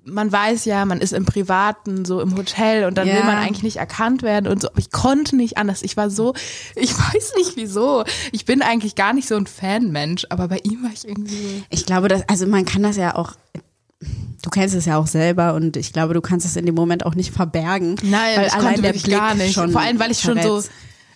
[0.07, 3.14] man weiß ja, man ist im Privaten, so im Hotel und dann Ja.
[3.17, 4.69] will man eigentlich nicht erkannt werden und so.
[4.69, 5.83] Aber ich konnte nicht anders.
[5.83, 6.35] Ich war so,
[6.77, 8.05] ich weiß nicht wieso.
[8.33, 11.64] Ich bin eigentlich gar nicht so ein Fanmensch, aber bei ihm war ich irgendwie.
[11.71, 13.33] Ich glaube, dass, also man kann das ja auch,
[14.43, 17.07] du kennst es ja auch selber und ich glaube, du kannst es in dem Moment
[17.07, 17.97] auch nicht verbergen.
[18.03, 19.55] Nein, weil allein der Blick gar nicht.
[19.55, 20.62] schon Vor allem, weil ich schon so,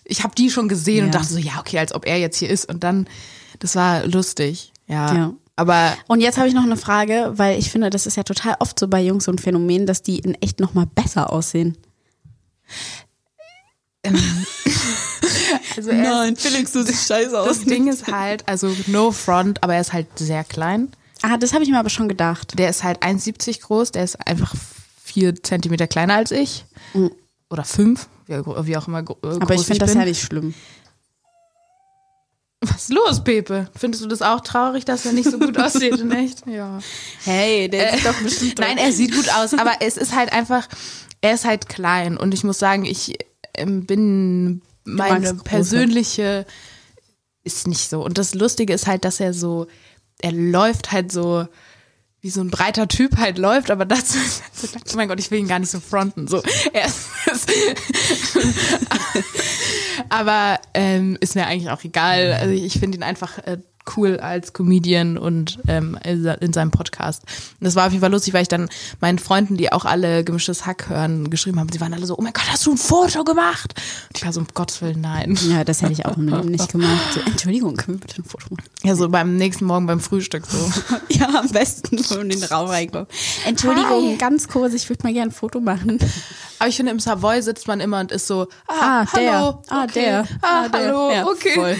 [0.03, 1.19] ich habe die schon gesehen und Ja.
[1.19, 2.65] dachte so, ja, okay, als ob er jetzt hier ist.
[2.67, 3.07] Und dann,
[3.59, 4.73] das war lustig.
[4.87, 5.13] Ja.
[5.13, 5.33] Ja.
[5.59, 8.55] Aber Und jetzt habe ich noch eine Frage, weil ich finde, das ist ja total
[8.59, 11.77] oft so bei Jungs so ein Phänomen, dass die in echt noch mal besser aussehen.
[15.75, 19.75] also er ist, Felix, du siehst scheiße das Ding ist halt, also no front, aber
[19.75, 20.89] er ist halt sehr klein.
[21.21, 22.57] Ah, das habe ich mir aber schon gedacht.
[22.57, 24.53] Der ist halt 1,70 groß, der ist einfach
[25.03, 26.65] vier Zentimeter kleiner als ich.
[27.49, 29.41] Oder fünf, wie, auch immer gro- äh, Mhm.
[29.41, 30.53] Aber groß ich finde das ja nicht schlimm.
[32.61, 33.69] Was ist los, Pepe?
[33.75, 36.45] Findest du das auch traurig, dass er nicht so gut aussieht in echt?
[36.45, 36.79] Ja.
[37.23, 40.67] Hey, der sieht doch bestimmt Nein, er sieht gut aus, aber es ist halt einfach,
[41.21, 43.17] er ist halt klein und ich muss sagen, ich
[43.55, 46.45] ähm, bin meine persönliche
[47.43, 48.03] ist nicht so.
[48.03, 49.67] Und das Lustige ist halt, dass er so,
[50.21, 51.47] er läuft halt so
[52.21, 55.19] wie so ein breiter Typ halt läuft, aber dazu ist er so, oh mein Gott,
[55.19, 56.27] ich will ihn gar nicht so fronten.
[56.27, 56.41] So,
[56.73, 56.87] er
[60.09, 62.33] aber ähm, ist mir eigentlich auch egal.
[62.33, 63.59] Also ich finde ihn einfach äh,
[63.97, 67.23] cool als Comedian und ähm, in seinem Podcast.
[67.59, 68.69] Und das war auf jeden Fall lustig, weil ich dann
[69.01, 72.21] meinen Freunden, die auch alle gemischtes Hack hören, geschrieben haben, sie waren alle so, oh
[72.21, 73.73] mein Gott, hast du ein Foto gemacht?
[74.09, 75.37] Und ich war so, um Gottes Willen, nein.
[75.49, 77.13] Ja, das hätte ich auch nicht gemacht.
[77.13, 78.69] So, Entschuldigung, können wir bitte ein Foto machen?
[78.83, 80.57] Ja, so beim nächsten Morgen beim Frühstück so.
[81.09, 83.07] ja, am besten so in den Raum reinkommen.
[83.45, 84.17] Entschuldigung, Hi.
[84.17, 85.97] ganz kurz, ich würde mal gerne ein Foto machen.
[86.59, 89.33] Aber ich finde, im Savoy sitzt man immer und ist so, Ah, ah, der.
[89.39, 89.99] hallo, Ah, okay.
[90.01, 90.27] der.
[90.41, 90.79] Ah, der.
[90.81, 91.55] hallo, Ja, okay.
[91.55, 91.75] voll.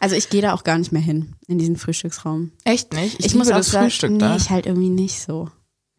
[0.00, 2.52] Also ich gehe da auch gar nicht mehr hin, in diesen Frühstücksraum.
[2.64, 3.18] Echt nicht?
[3.20, 4.36] Ich, Ich, liebe muss auch das sagen, Frühstück nee, da.
[4.36, 5.48] ich halt irgendwie nicht so.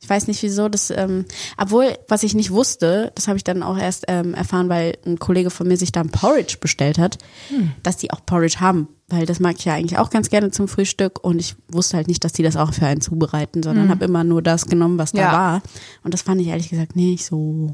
[0.01, 1.25] Ich weiß nicht wieso, das, ähm,
[1.57, 5.17] obwohl, was ich nicht wusste, das habe ich dann auch erst ähm, erfahren, weil ein
[5.17, 7.17] Kollege von mir sich da ein Porridge bestellt hat,
[7.49, 7.71] Hm.
[7.81, 8.87] dass die auch Porridge haben.
[9.07, 12.07] Weil das mag ich ja eigentlich auch ganz gerne zum Frühstück und ich wusste halt
[12.07, 15.11] nicht, dass die das auch für einen zubereiten, sondern habe immer nur das genommen, was
[15.11, 15.25] da Hm.
[15.25, 15.31] Ja.
[15.33, 15.61] war.
[16.03, 17.73] Und das fand ich ehrlich gesagt nicht so.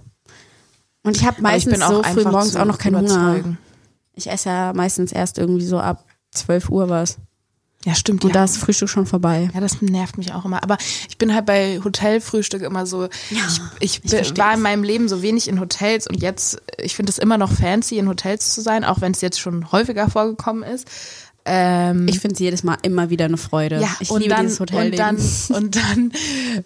[1.04, 3.58] Und ich habe ich meistens bin auch so früh morgens auch noch keinen Hunger.
[4.14, 7.18] Ich esse ja meistens erst irgendwie so ab 12 Uhr was.
[7.86, 8.24] Ja, stimmt.
[8.24, 8.34] Und ja.
[8.36, 9.50] da ist Frühstück schon vorbei.
[9.54, 10.62] Ja, das nervt mich auch immer.
[10.64, 10.78] Aber
[11.10, 13.38] ich bin halt bei Hotelfrühstück immer so, ich,
[13.80, 14.38] ich, ich versteh's.
[14.38, 17.52] war in meinem Leben so wenig in Hotels und jetzt, ich finde es immer noch
[17.52, 20.88] fancy, in Hotels zu sein, auch wenn es jetzt schon häufiger vorgekommen ist.
[21.44, 23.80] Ähm, Ich finde es jedes Mal immer wieder eine Freude.
[23.82, 24.92] ja, ich und liebe dann, dieses Hotel.
[24.92, 25.16] und dann
[25.58, 26.12] und dann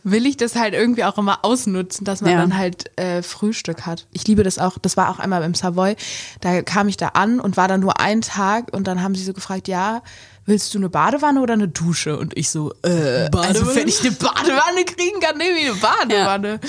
[0.04, 2.40] will ich das halt irgendwie auch immer ausnutzen, dass man Ja.
[2.40, 4.06] dann halt äh, Frühstück hat.
[4.12, 4.78] Ich liebe das auch.
[4.78, 5.96] Das war auch einmal beim Savoy.
[6.42, 9.24] Da kam ich da an und war da nur einen Tag und dann haben sie
[9.24, 10.02] so gefragt, ja,
[10.46, 12.18] willst du eine Badewanne oder eine Dusche?
[12.18, 16.60] Und ich so, äh, also wenn ich eine Badewanne kriegen kann, nehme ich eine Badewanne.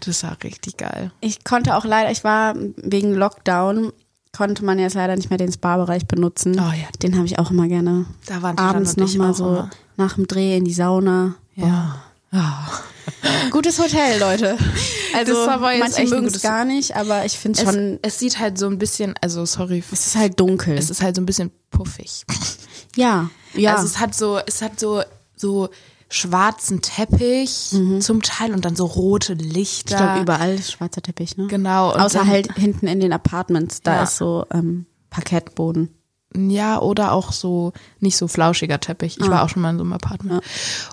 [0.00, 1.12] Das war richtig geil.
[1.20, 3.92] ich konnte auch leider, ich war wegen Lockdown,
[4.36, 6.54] konnte man jetzt leider nicht mehr den Spa-Bereich benutzen.
[6.58, 6.88] Oh ja.
[7.02, 9.70] Den habe ich auch immer gerne Da waren abends nochmal so immer.
[9.96, 11.34] nach dem Dreh in die Sauna.
[11.56, 11.96] Ja.
[12.32, 12.68] Ah.
[13.50, 14.56] Gutes Hotel, Leute.
[15.12, 18.38] Also Das ist manche mögen es gar nicht, aber ich finde Es, schon, es sieht
[18.38, 20.78] halt so ein bisschen, also sorry, es ist halt dunkel.
[20.78, 22.24] es ist halt so ein bisschen puffig.
[22.96, 23.74] ja, ja.
[23.74, 25.02] Also es hat so, es hat so,
[25.36, 25.68] so
[26.08, 29.94] schwarzen Teppich zum Teil und dann so rote Lichter.
[29.94, 31.46] ich glaube, überall ist schwarzer Teppich, ne?
[31.46, 31.90] Genau.
[31.92, 34.02] Außer dann, halt hinten in den Apartments, da Ja.
[34.02, 35.94] ist so ähm, Parkettboden.
[36.36, 39.18] Ja, oder auch so nicht so flauschiger Teppich.
[39.20, 40.42] Ich war auch schon mal in so einem Apartment.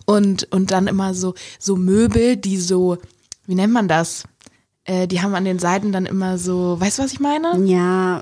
[0.05, 2.97] Und, und dann immer so, so Möbel, die so,
[3.45, 4.23] wie nennt man das?
[4.88, 7.60] Äh, die haben an den Seiten dann immer so, weißt du, was ich meine?
[7.65, 8.21] Ja,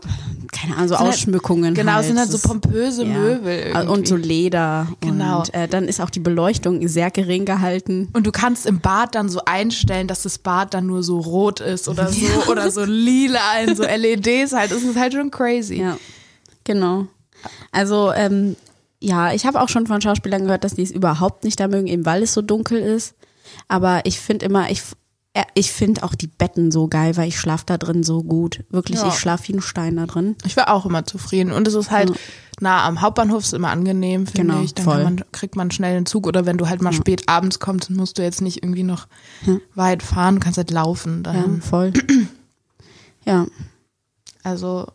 [0.52, 1.74] keine Ahnung, so Sind halt- Ausschmückungen.
[1.76, 2.02] Genau, halt.
[2.02, 3.14] es sind halt so pompöse ja.
[3.14, 3.60] Möbel.
[3.68, 3.88] Irgendwie.
[3.88, 4.88] Und so Leder.
[5.00, 5.40] Genau.
[5.40, 8.10] Und äh, dann ist auch die Beleuchtung sehr gering gehalten.
[8.14, 11.60] Und du kannst im Bad dann so einstellen, dass das Bad dann nur so rot
[11.60, 14.72] ist oder so oder so lila in so LEDs halt.
[14.72, 15.76] Das ist halt schon crazy.
[15.80, 15.98] Ja,
[16.64, 17.06] genau.
[17.72, 18.56] Also, ähm,
[19.00, 21.86] ja, ich habe auch schon von Schauspielern gehört, dass die es überhaupt nicht da mögen,
[21.86, 23.14] eben weil es so dunkel ist.
[23.68, 24.82] Aber ich finde immer, ich,
[25.54, 28.64] ich finde auch die Betten so geil, weil ich schlafe da drin so gut.
[28.70, 29.10] Wirklich, Ja.
[29.10, 30.36] ich schlafe wie ein Stein da drin.
[30.46, 31.52] Ich war auch immer zufrieden.
[31.52, 32.12] Und es ist halt
[32.62, 34.74] nah am Hauptbahnhof, ist immer angenehm, finde Genau, ich.
[34.74, 36.26] Dann man, kriegt man schnell einen Zug.
[36.28, 39.08] Oder wenn du halt mal spät abends kommst, musst du jetzt nicht irgendwie noch
[39.76, 40.36] weit fahren.
[40.36, 41.24] Du kannst halt laufen.
[41.26, 41.62] Ja, Dann.
[41.62, 41.92] voll.
[43.26, 43.46] ja,
[44.44, 44.88] Also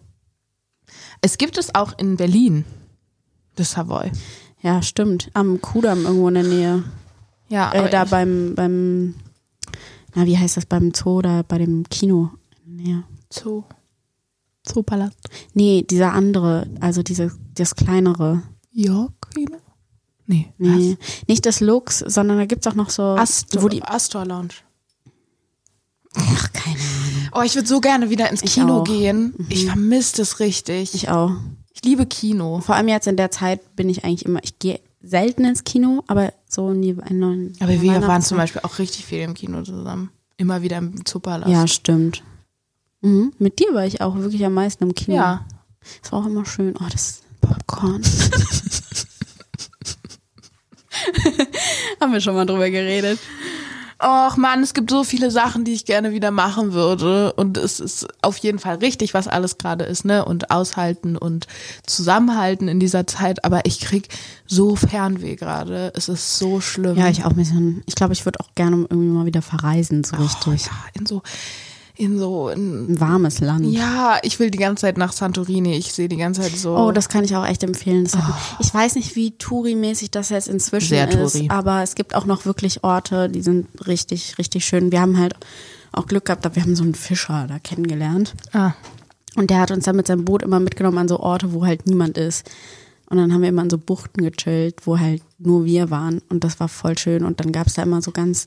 [1.20, 2.64] es gibt es auch in Berlin,
[3.56, 4.10] das Savoy.
[4.62, 5.30] ja, stimmt.
[5.34, 6.82] Am Kudamm irgendwo in der Nähe.
[7.48, 9.14] Ja, Äh, aber da beim, beim,
[10.14, 12.30] na, wie heißt das, beim Zoo, da bei dem Kino.
[12.78, 13.04] Ja.
[13.32, 13.64] Zoo.
[14.66, 15.18] Zoopalast.
[15.54, 18.42] Nee, dieser andere, also diese, das kleinere.
[18.72, 19.56] York Kino?
[20.26, 20.52] Nee.
[20.58, 20.96] Nee,
[21.26, 24.50] nicht das Lux, sondern da gibt's auch noch so, Astor, wo die, Astor Lounge.
[26.14, 27.28] ach, keine Ahnung.
[27.34, 28.84] Oh, ich würde so gerne wieder ins Ich Kino auch.
[28.84, 29.34] gehen.
[29.48, 30.94] Ich vermisse das richtig.
[30.94, 31.32] Ich, Ich auch.
[31.84, 32.60] liebe Kino.
[32.60, 36.04] Vor allem jetzt in der Zeit bin ich eigentlich immer, ich gehe selten ins Kino,
[36.06, 37.52] aber so in die in neuen.
[37.60, 40.10] Aber wir waren zum Beispiel auch richtig viel im Kino zusammen.
[40.36, 41.50] Immer wieder im Zoopalast.
[41.50, 42.22] Ja, stimmt.
[43.00, 43.32] Mhm.
[43.38, 45.16] Mit dir war ich auch wirklich am meisten im Kino.
[45.16, 45.46] Ja.
[46.02, 46.74] Das war auch immer schön.
[46.78, 48.02] Oh, das Popcorn.
[52.00, 53.18] Haben wir schon mal drüber geredet.
[54.02, 57.34] Och man, es gibt so viele Sachen, die ich gerne wieder machen würde.
[57.34, 60.24] Und es ist auf jeden Fall richtig, was alles gerade ist, ne?
[60.24, 61.46] Und aushalten und
[61.86, 63.44] zusammenhalten in dieser Zeit.
[63.44, 64.08] Aber ich krieg
[64.46, 65.92] so Fernweh gerade.
[65.94, 66.96] Es ist so schlimm.
[66.96, 67.82] Ja, ich auch ein bisschen.
[67.84, 70.64] Ich glaube, ich würde auch gerne irgendwie mal wieder verreisen, so oh, richtig.
[70.66, 71.20] ja, in so,
[72.00, 73.66] in so, in, Ein warmes Land.
[73.66, 75.76] ja, ich will die ganze Zeit nach Santorini.
[75.76, 76.74] Ich sehe die ganze Zeit so.
[76.74, 78.08] Oh, das kann ich auch echt empfehlen.
[78.08, 81.48] Hat, Ich weiß nicht, wie Touri-mäßig das jetzt inzwischen Sehr ist, Touri.
[81.50, 84.90] aber es gibt auch noch wirklich Orte, die sind richtig, richtig schön.
[84.90, 85.34] Wir haben halt
[85.92, 88.72] auch Glück gehabt, wir haben so einen Fischer da kennengelernt ah.
[89.36, 91.86] und der hat uns dann mit seinem Boot immer mitgenommen an so Orte, wo halt
[91.86, 92.48] niemand ist.
[93.10, 96.22] Und dann haben wir immer in so Buchten gechillt, wo halt nur wir waren.
[96.28, 97.24] Und das war voll schön.
[97.24, 98.46] Und dann gab es da immer so ganz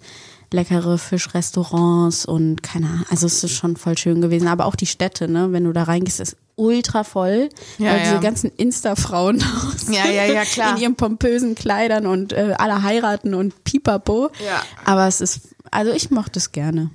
[0.54, 3.06] leckere Fischrestaurants und keine Ahnung.
[3.10, 4.48] Also es ist schon voll schön gewesen.
[4.48, 5.52] Aber auch die Städte, ne?
[5.52, 7.50] Wenn du da reingehst, ist ultra voll.
[7.78, 8.04] Ja, weil ja.
[8.04, 9.44] diese ganzen Insta-Frauen
[9.90, 10.76] Ja, ja, ja, klar.
[10.76, 14.30] in ihren pompösen Kleidern und äh, alle heiraten und pipapo.
[14.46, 14.62] Ja.
[14.86, 16.92] Aber es ist, also ich mochte es gerne.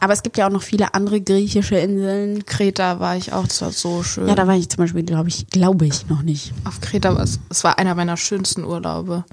[0.00, 2.44] Aber es gibt ja auch noch viele andere griechische Inseln.
[2.44, 4.28] Kreta war ich auch, das war so schön.
[4.28, 6.52] Ja, da war ich zum Beispiel, glaube ich, glaube ich noch nicht.
[6.64, 9.24] Auf Kreta war es, es war einer meiner schönsten Urlaube.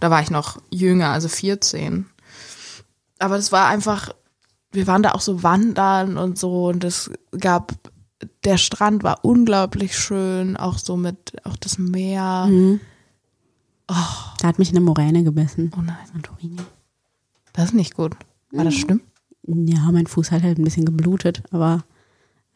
[0.00, 2.06] Da war ich noch jünger, also 14.
[3.18, 4.10] Aber das war einfach,
[4.72, 7.72] wir waren da auch so wandern und so und es gab,
[8.44, 12.48] der Strand war unglaublich schön, auch so mit, auch das Meer.
[13.86, 15.72] Da hat mich eine Moräne gebissen.
[15.76, 16.56] Oh nein, Santorini.
[17.52, 18.16] das ist nicht gut.
[18.50, 19.00] War das schlimm?
[19.46, 21.84] Ja, mein Fuß hat halt ein bisschen geblutet, aber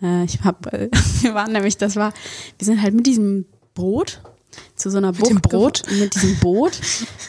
[0.03, 0.88] äh, ich hab, äh,
[1.20, 2.12] wir waren nämlich, das war,
[2.59, 4.20] wir sind halt mit diesem Boot
[4.74, 5.31] zu so einer Bucht.
[5.31, 5.83] dem Boot?
[5.87, 6.74] gef- Mit diesem Boot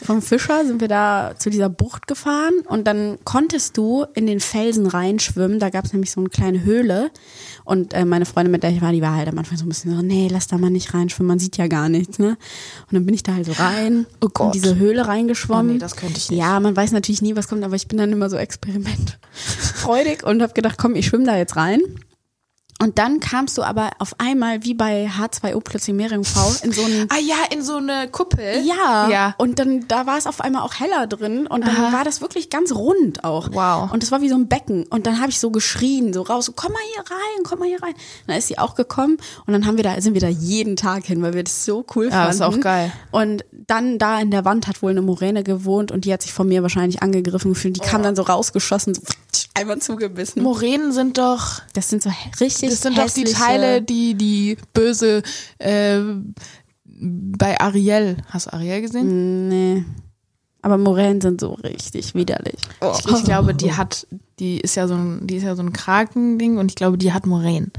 [0.04, 4.40] vom Fischer sind wir da zu dieser Bucht gefahren und dann konntest du in den
[4.40, 5.58] Felsen reinschwimmen.
[5.60, 7.10] Da gab es nämlich so eine kleine Höhle
[7.70, 9.68] und äh, meine Freundin, mit der ich war, die war halt am Anfang so ein
[9.68, 12.30] bisschen so, nee, lass da mal nicht reinschwimmen, man sieht ja gar nichts, ne?
[12.30, 14.56] Und dann bin ich da halt so rein, Oh Gott.
[14.56, 15.70] in diese Höhle reingeschwommen.
[15.70, 16.40] Oh nee, das könnte ich nicht.
[16.40, 20.42] Ja, man weiß natürlich nie, was kommt, aber ich bin dann immer so experimentfreudig und
[20.42, 21.80] habe gedacht, komm, ich schwimme da jetzt rein.
[22.82, 27.06] Und dann kamst du aber auf einmal, wie bei H2O plötzlich Meerjungfrau, in so einen
[27.10, 28.62] Ah ja, in so eine Kuppel.
[28.64, 29.34] ja, Ja.
[29.38, 31.92] und dann da war es auf einmal auch heller drin und dann Aha.
[31.92, 33.48] war das wirklich ganz rund auch.
[33.52, 33.92] Wow.
[33.92, 36.46] Und das war wie so ein Becken und dann habe ich so geschrien, so raus,
[36.46, 37.92] so, komm mal hier rein, komm mal hier rein.
[37.92, 40.76] Und dann ist sie auch gekommen und dann haben wir da sind wir da jeden
[40.76, 42.26] Tag hin, weil wir das so cool Ja, fanden.
[42.28, 42.90] das ist auch geil.
[43.10, 46.32] Und dann da in der Wand hat wohl eine Moräne gewohnt und die hat sich
[46.32, 47.76] von mir wahrscheinlich angegriffen gefühlt.
[47.76, 49.02] Die kam dann so rausgeschossen, so
[49.60, 50.42] einmal zugebissen.
[50.42, 55.22] Moränen sind doch Das sind so richtig Das sind doch die Teile, die die böse
[55.58, 56.00] äh,
[56.84, 58.16] bei Ariel.
[58.28, 59.48] Hast du Ariel gesehen?
[59.48, 59.84] Nee.
[60.62, 62.58] Aber Moränen sind so richtig widerlich.
[62.98, 64.06] Ich, ich glaube, die hat,
[64.38, 67.12] die ist ja so ein, die ist ja so ein Krakending und ich glaube, die
[67.14, 67.72] hat Moränen.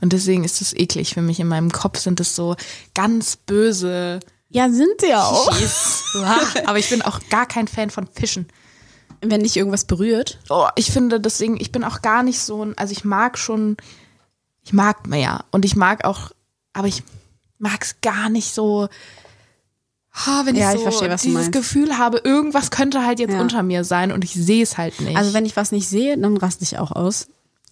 [0.00, 1.38] Und deswegen ist es eklig für mich.
[1.38, 2.56] In meinem Kopf sind es so
[2.94, 4.18] ganz böse.
[4.48, 5.52] Ja, sind sie auch.
[6.66, 8.46] Aber ich bin auch gar kein Fan von Fischen.
[9.30, 10.38] Wenn dich irgendwas berührt.
[10.50, 13.76] Oh, ich finde deswegen, ich bin auch gar nicht so ein, also ich mag schon,
[14.62, 16.30] ich mag mehr und ich mag auch,
[16.72, 17.02] aber ich
[17.58, 18.88] mag es gar nicht so,
[20.12, 21.50] ha, wenn Ja, ich ich so verstehe, was du dieses.
[21.50, 23.40] Gefühl habe, irgendwas könnte halt jetzt Ja.
[23.40, 25.16] unter mir sein und ich sehe es halt nicht.
[25.16, 27.26] Also wenn ich was nicht sehe, dann raste ich auch aus.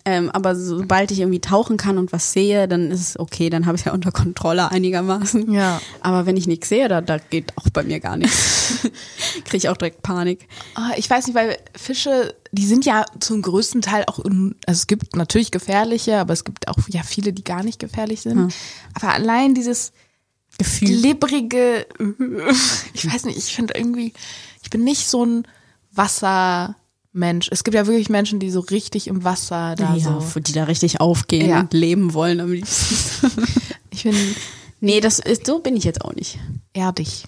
[0.05, 3.67] Ähm, aber sobald ich irgendwie tauchen kann und was sehe, dann ist es okay, dann
[3.67, 5.53] habe ich ja unter Kontrolle einigermaßen.
[5.53, 5.81] Ja.
[6.01, 8.81] Aber wenn ich nichts sehe, da, da geht auch bei mir gar nichts.
[9.45, 10.49] Kriege ich auch direkt Panik.
[10.75, 14.88] Ah, ich weiß nicht, weil Fische, die sind ja zum größten Teil auch, also es
[14.88, 18.53] gibt natürlich gefährliche, aber es gibt auch ja viele, die gar nicht gefährlich sind.
[18.95, 19.93] Aber allein dieses
[20.59, 20.88] Gefühl.
[20.88, 21.87] glibbrige,
[22.93, 24.12] ich weiß nicht, ich finde irgendwie,
[24.65, 25.47] ich bin nicht so ein
[27.14, 27.48] Wassermensch.
[27.51, 30.40] Es gibt ja wirklich Menschen, die so richtig im Wasser da ja, so.
[30.40, 31.61] die da richtig aufgehen Ja.
[31.61, 33.31] und leben wollen am liebsten.
[33.94, 34.16] Ich bin
[34.81, 36.38] nee, das ist, so bin ich jetzt auch nicht.
[36.72, 37.25] erdig.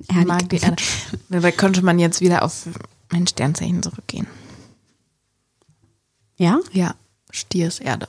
[0.00, 0.26] Ich Erdig.
[0.26, 0.82] mag die Erde.
[1.28, 2.66] Da könnte man jetzt wieder auf
[3.12, 4.26] mein Sternzeichen zurückgehen.
[6.36, 6.58] Ja?
[6.72, 6.96] Ja,
[7.30, 8.08] Stier ist Erde.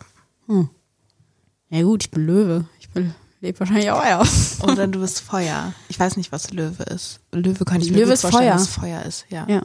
[1.69, 2.65] Ja gut, ich bin Löwe.
[2.79, 4.23] Ich bin, lebe wahrscheinlich auch eher.
[4.63, 5.71] Oder du bist Feuer.
[5.87, 7.19] Ich weiß nicht, was Löwe ist.
[7.31, 8.53] Löwe kann ich mir Löwe gut ist vorstellen, Feuer.
[8.53, 9.25] dass Feuer ist.
[9.29, 9.45] Ja.
[9.47, 9.61] Ja.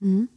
[0.00, 0.28] Mhm.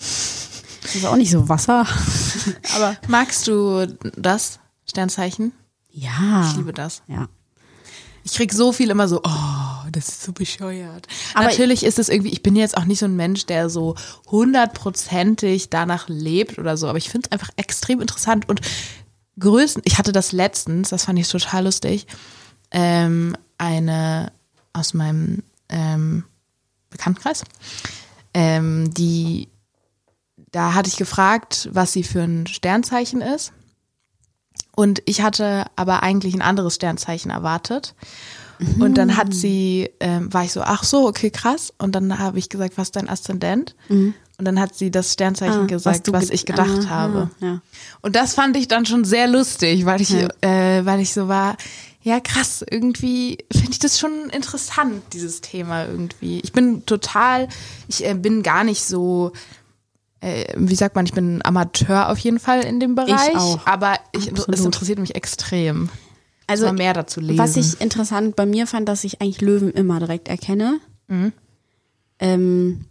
[0.00, 1.86] Das ist auch nicht so Wasser.
[2.76, 5.52] Aber Magst du das Sternzeichen?
[5.90, 6.48] ja.
[6.50, 7.02] Ich liebe das.
[7.06, 7.28] Ja.
[8.24, 11.08] Ich krieg so viel immer so, oh, das ist so bescheuert.
[11.34, 13.96] Aber- Natürlich ist es irgendwie, ich bin jetzt auch nicht so ein Mensch, der so
[14.30, 18.60] hundertprozentig danach lebt oder so, aber ich finde es einfach extrem interessant und
[19.40, 22.06] größten, ich hatte das letztens, das fand ich total lustig,
[22.70, 24.32] ähm, eine
[24.72, 26.24] aus meinem ähm,
[26.90, 27.42] Bekanntenkreis,
[28.34, 29.48] ähm, die,
[30.50, 33.52] da hatte ich gefragt, was sie für ein Sternzeichen ist.
[34.74, 37.94] Und ich hatte aber eigentlich ein anderes Sternzeichen erwartet.
[38.78, 41.72] Und dann hat sie, ähm, war ich so, ach so, okay, krass.
[41.78, 43.74] Und dann habe ich gesagt, was ist dein Aszendent?
[43.88, 47.30] Und dann hat sie das Sternzeichen gesagt, was, du ich ge- gedacht ah, habe.
[47.40, 47.60] Ja.
[48.02, 50.28] Und das fand ich dann schon sehr lustig, weil ich, Ja.
[50.42, 51.56] äh, weil ich so war,
[52.02, 56.40] ja krass, irgendwie finde ich das schon interessant, dieses Thema irgendwie.
[56.40, 57.48] Ich bin total,
[57.88, 59.32] ich äh, bin gar nicht so,
[60.20, 63.66] äh, wie sagt man, ich bin Amateur auf jeden Fall in dem Bereich, auch.
[63.66, 65.88] aber ich, es interessiert mich extrem.
[66.46, 67.38] Also mal mehr dazu lesen.
[67.38, 70.80] Was ich interessant bei mir fand, dass ich eigentlich Löwen immer direkt erkenne.
[71.08, 71.32] Mhm.
[72.18, 72.84] Ähm,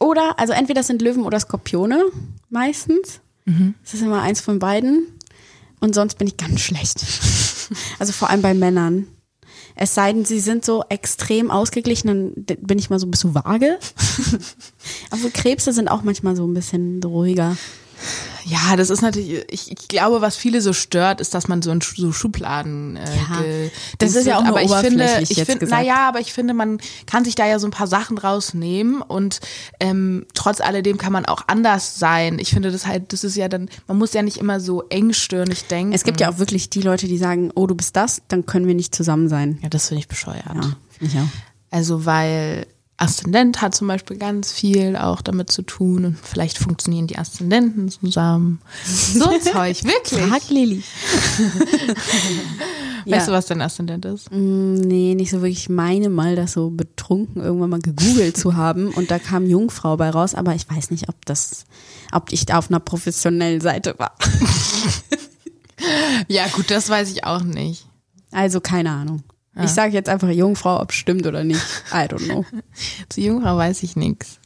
[0.00, 2.04] oder, also entweder das sind Löwen oder Skorpione,
[2.50, 3.20] meistens.
[3.44, 3.74] Mhm.
[3.82, 5.06] Das ist immer eins von beiden.
[5.80, 7.04] Und sonst bin ich ganz schlecht.
[7.98, 9.06] Also vor allem bei Männern.
[9.74, 12.08] Es sei denn, sie sind so extrem ausgeglichen,
[12.46, 13.78] dann bin ich mal so ein bisschen vage.
[15.10, 17.56] Aber Krebse sind auch manchmal so ein bisschen ruhiger.
[18.44, 21.72] Ja, das ist natürlich, ich, ich glaube, was viele so stört, ist, dass man so
[21.72, 23.42] in Sch- so Schubladen äh, Ja,
[23.98, 25.82] das ist ja auch nur aber ich finde, ich jetzt finde, gesagt.
[25.82, 29.40] naja, aber ich finde, man kann sich da ja so ein paar Sachen rausnehmen und
[29.80, 32.38] ähm, trotz alledem kann man auch anders sein.
[32.38, 35.64] Ich finde das halt, das ist ja dann, man muss ja nicht immer so engstirnig
[35.64, 35.92] denken.
[35.92, 38.68] Es gibt ja auch wirklich die Leute, die sagen, oh, du bist das, dann können
[38.68, 39.58] wir nicht zusammen sein.
[39.62, 40.44] ja, das finde ich bescheuert.
[40.46, 40.60] Ja,
[40.98, 41.26] finde ich auch.
[41.72, 42.66] Also weil
[42.98, 47.90] Aszendent hat zum Beispiel ganz viel auch damit zu tun und vielleicht funktionieren die Aszendenten
[47.90, 48.60] zusammen.
[48.84, 50.20] So Zeug, wirklich.
[50.22, 50.82] Frag Lilly.
[53.08, 53.36] Weißt du, ja.
[53.36, 54.32] was dein Aszendent ist?
[54.32, 55.58] Mm, Nee, nicht so wirklich.
[55.58, 59.96] Ich meine mal, das so betrunken irgendwann mal gegoogelt zu haben und da kam Jungfrau
[59.96, 61.66] bei raus, aber ich weiß nicht, ob das,
[62.12, 64.16] ob ich da auf einer professionellen Seite war.
[66.28, 67.86] Ja, gut, das weiß ich auch nicht.
[68.30, 69.22] Also keine Ahnung.
[69.64, 71.60] Ich sage jetzt einfach Jungfrau, ob stimmt oder nicht.
[71.92, 72.44] I don't know.
[73.08, 74.38] Zu Jungfrau weiß ich nichts.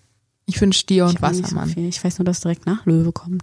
[0.47, 1.69] Ich bin Stier und Ich so Wassermann.
[1.69, 1.87] viel.
[1.89, 3.43] Ich weiß nur, dass direkt nach Löwe kommt.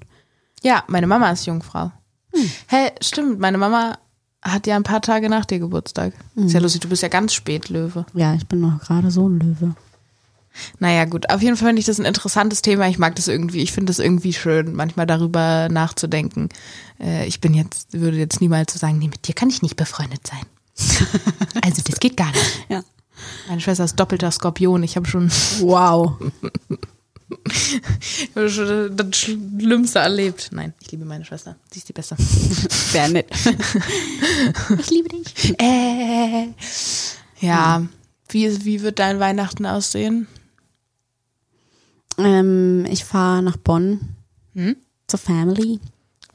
[0.64, 1.92] Ja, meine Mama ist Jungfrau.
[2.34, 2.50] Hm.
[2.68, 3.98] Hä, stimmt, meine Mama
[4.42, 6.14] hat ja ein paar Tage nach dir Geburtstag.
[6.36, 6.48] Ist Hm.
[6.50, 8.06] ja lustig, du bist ja ganz spät Löwe.
[8.14, 9.76] Ja, ich bin noch gerade so ein Löwe.
[10.80, 12.88] Naja, gut, auf jeden Fall finde ich das ein interessantes Thema.
[12.88, 16.50] Ich mag das irgendwie, ich finde das irgendwie schön, manchmal darüber nachzudenken.
[17.00, 19.76] Äh, ich bin jetzt, würde jetzt niemals so sagen, nee, mit dir kann ich nicht
[19.76, 20.42] befreundet sein.
[21.64, 22.66] also, das geht gar nicht.
[22.70, 22.84] Ja.
[23.48, 24.84] Meine Schwester ist doppelter Skorpion.
[24.84, 25.30] Ich habe schon,
[25.62, 26.18] Wow.
[27.50, 30.50] ich habe schon das Schlimmste erlebt.
[30.52, 31.56] Nein, ich liebe meine Schwester.
[31.72, 32.16] Sie ist die Beste.
[32.70, 33.28] Sehr nett.
[34.80, 35.60] ich liebe dich.
[35.60, 36.48] Äh.
[37.40, 37.86] Ja.
[38.30, 40.28] Wie, wie wird dein Weihnachten aussehen?
[42.18, 44.16] Ähm, ich fahre nach Bonn
[44.54, 44.76] Hm?
[45.08, 45.80] zur Family.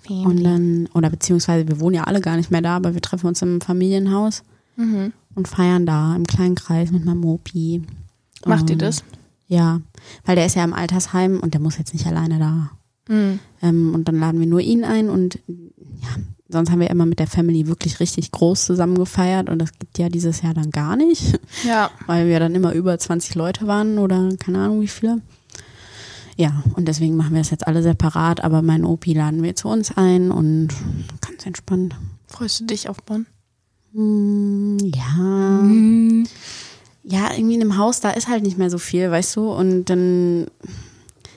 [0.08, 3.26] Und dann, oder beziehungsweise wir wohnen ja alle gar nicht mehr da, aber wir treffen
[3.26, 4.42] uns im Familienhaus
[4.76, 5.12] Mhm.
[5.34, 7.82] und feiern da im kleinen Kreis mit meinem Mopi.
[8.46, 9.04] Macht ihr das?
[9.48, 9.80] Ja,
[10.24, 12.70] weil der ist ja im Altersheim und der muss jetzt nicht alleine da.
[13.08, 13.38] Mhm.
[13.60, 16.08] Ähm, und dann laden wir nur ihn ein und ja,
[16.48, 19.98] sonst haben wir immer mit der Family wirklich richtig groß zusammen gefeiert und das gibt
[19.98, 21.90] ja dieses Jahr dann gar nicht, Ja.
[22.06, 25.20] weil wir dann immer über 20 Leute waren oder keine Ahnung wie viele.
[26.36, 29.68] Ja, und deswegen machen wir das jetzt alle separat, aber meinen Opi laden wir zu
[29.68, 30.68] uns ein und
[31.20, 31.94] ganz entspannt.
[32.26, 33.26] Freust du dich auf Bonn?
[33.92, 35.18] Hm, ja.
[35.62, 36.26] Mhm.
[37.04, 39.50] Ja, irgendwie in einem Haus, da ist halt nicht mehr so viel, weißt du?
[39.50, 40.46] Und dann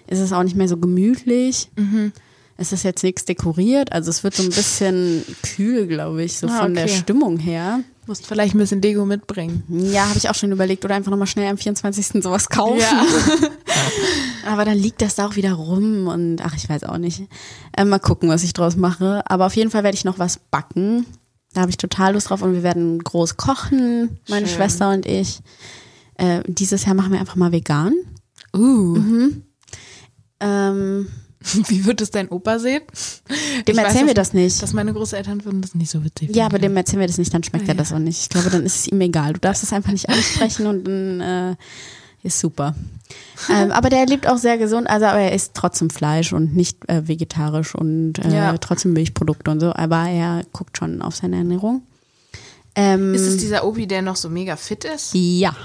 [0.07, 1.69] ist es auch nicht mehr so gemütlich.
[1.75, 2.11] Mhm.
[2.57, 6.47] Es ist jetzt nichts dekoriert, also es wird so ein bisschen kühl, glaube ich, so
[6.47, 6.95] Ah, von der okay.
[6.95, 7.81] Stimmung her.
[8.07, 9.63] Musst vielleicht ein bisschen Deko mitbringen.
[9.67, 12.21] Ja, habe ich auch schon überlegt, oder einfach nochmal schnell am 24.
[12.23, 12.81] sowas kaufen.
[14.45, 17.23] Aber dann liegt das da auch wieder rum und ach, ich weiß auch nicht.
[17.75, 19.23] Äh, mal gucken, was ich draus mache.
[19.25, 21.05] Aber auf jeden Fall werde ich noch was backen.
[21.53, 24.55] Da habe ich total Lust drauf und wir werden groß kochen, meine Schön.
[24.55, 25.39] Schwester und ich.
[26.15, 27.93] Äh, dieses Jahr machen wir einfach mal vegan.
[28.55, 29.31] Uh.
[30.39, 31.07] Ähm,
[31.67, 32.81] Wie wird es dein Opa sehen?
[33.67, 34.61] dem Ich weiß, erzählen wir dass- das nicht.
[34.63, 36.69] Dass meine Großeltern würden das nicht so witzig Ja, aber finden.
[36.73, 38.19] dem erzählen wir das nicht, dann schmeckt Ah, er das auch nicht.
[38.21, 39.33] Ich glaube, dann ist es ihm egal.
[39.33, 41.55] Du darfst es einfach nicht ansprechen und dann äh,
[42.23, 42.73] ist super.
[43.53, 46.77] ähm, aber der lebt auch sehr gesund, also aber er isst trotzdem Fleisch und nicht
[46.89, 48.57] äh, vegetarisch und äh, Ja.
[48.57, 51.83] trotzdem Milchprodukte und so, aber er guckt schon auf seine Ernährung.
[52.77, 55.11] Ähm, Ist es dieser Opi, der noch so mega fit ist?
[55.13, 55.55] ja,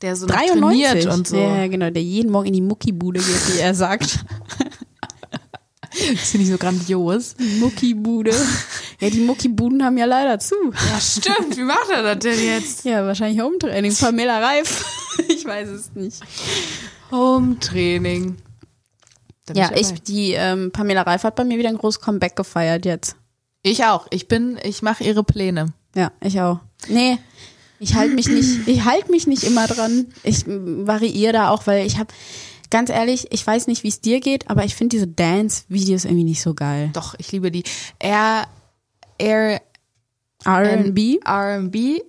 [0.00, 1.36] Der so noch 93 trainiert und so?
[1.36, 4.24] Ja, genau, der jeden Morgen in die Muckibude geht, wie er sagt.
[6.12, 7.34] Das finde ich so grandios.
[7.58, 8.30] Muckibude.
[9.00, 10.54] ja, die Muckibuden haben ja leider zu.
[10.72, 11.56] Ja, stimmt.
[11.56, 12.84] Wie macht er das denn jetzt?
[12.84, 13.94] Ja, wahrscheinlich Hometraining.
[13.94, 14.84] Pamela Reif.
[15.28, 16.20] ich weiß es nicht.
[17.10, 18.36] Home-Training.
[19.54, 19.80] Ja, dabei.
[19.80, 23.16] ich, die ähm, Pamela Reif hat bei mir wieder ein großes Comeback gefeiert jetzt.
[23.62, 24.06] Ich auch.
[24.10, 25.72] Ich bin, ich mache ihre Pläne.
[25.94, 26.60] Ja, ich auch.
[26.88, 27.18] Nee,
[27.80, 30.06] ich halte mich nicht, ich halte mich nicht immer dran.
[30.22, 32.12] Ich variiere da auch, weil ich habe,
[32.70, 36.24] ganz ehrlich, ich weiß nicht, wie es dir geht, aber ich finde diese Dance-Videos irgendwie
[36.24, 36.90] nicht so geil.
[36.92, 37.64] Doch, ich liebe die.
[37.98, 38.46] Er,
[39.18, 39.60] er,
[40.44, 41.18] R&B?
[41.24, 42.00] R&B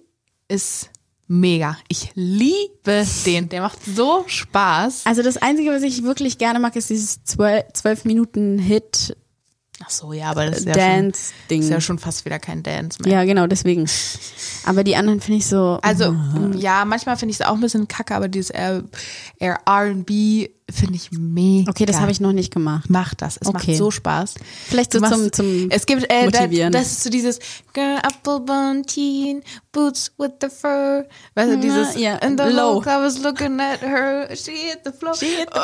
[0.48, 0.90] ist
[1.28, 1.78] mega.
[1.88, 3.50] Ich liebe den.
[3.50, 5.06] Der macht so Spaß.
[5.06, 9.16] Also das Einzige, was ich wirklich gerne mag, ist dieses zwölf, zwölf Minuten Hit
[9.82, 11.62] Ach so, ja, aber das ist ja, schon, Dance-Ding.
[11.62, 13.14] ist ja schon fast wieder kein Dance mehr.
[13.14, 13.90] Ja, genau, deswegen.
[14.66, 15.80] Aber die anderen finde ich so.
[15.82, 16.16] Also,
[16.56, 18.84] ja, manchmal finde ich es auch ein bisschen kacke, aber dieses eher,
[19.38, 21.70] eher R&B finde ich mega.
[21.70, 22.86] okay, das habe ich noch nicht gemacht.
[22.90, 23.38] Mach das.
[23.42, 23.76] Es macht Okay.
[23.76, 24.36] so Spaß.
[24.68, 26.72] Vielleicht so zum, zum Es gibt, äh, da, Motivieren.
[26.72, 27.40] das ist so dieses
[27.74, 29.42] Girl, Apple Bun Teen,
[29.72, 31.06] Boots with the fur.
[31.36, 32.82] Weißt du, dieses ja, And the low.
[32.82, 35.16] I was looking at her, she hit the floor.
[35.16, 35.60] She hit the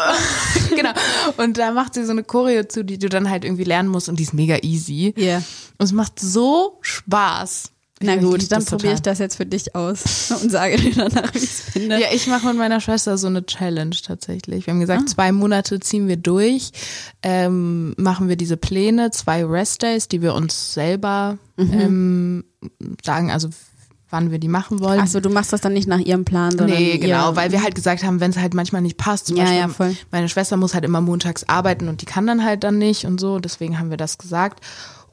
[0.76, 0.92] genau.
[1.38, 4.10] Und da macht sie so eine Choreo zu, die du dann halt irgendwie lernen musst
[4.10, 5.14] und die ist mega easy.
[5.18, 5.38] Yeah.
[5.78, 7.72] Und es macht so Spaß.
[8.02, 11.38] Na gut, dann probiere ich das jetzt für dich aus und sage dir danach, wie
[11.38, 11.98] ich es finde.
[12.00, 14.66] Ja, ich mache mit meiner Schwester so eine Challenge tatsächlich.
[14.68, 14.82] Wir haben Ah.
[14.82, 16.72] gesagt, zwei Monate ziehen wir durch,
[17.24, 21.72] ähm, machen wir diese Pläne, zwei Rest-Days, die wir uns selber Mhm.
[21.74, 22.44] ähm,
[23.04, 23.48] sagen, also
[24.10, 25.00] wann wir die machen wollen.
[25.00, 27.64] Achso, du machst das dann nicht nach ihrem Plan, sondern Nee, genau, ihr- weil wir
[27.64, 29.96] halt gesagt haben, wenn es halt manchmal nicht passt, zum Ja, Beispiel ja, voll.
[30.12, 33.20] meine Schwester muss halt immer montags arbeiten und die kann dann halt dann nicht und
[33.20, 34.64] so, deswegen haben wir das gesagt.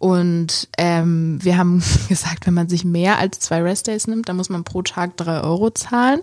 [0.02, 4.48] Und ähm, wir haben gesagt, wenn man sich mehr als zwei Restdays nimmt, dann muss
[4.48, 6.22] man pro Tag drei Euro zahlen.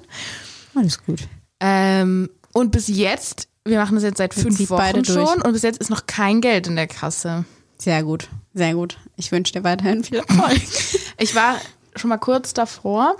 [0.75, 1.29] Alles gut.
[1.61, 5.29] Ähm, und bis jetzt, wir machen das jetzt seit fünf zieht beide Wochen durch.
[5.29, 7.45] schon und bis jetzt ist noch kein Geld in der Kasse.
[7.77, 8.97] Sehr gut, sehr gut.
[9.15, 10.59] Ich wünsche dir weiterhin viel Erfolg.
[11.17, 11.55] Ich war
[11.95, 13.15] schon mal kurz davor,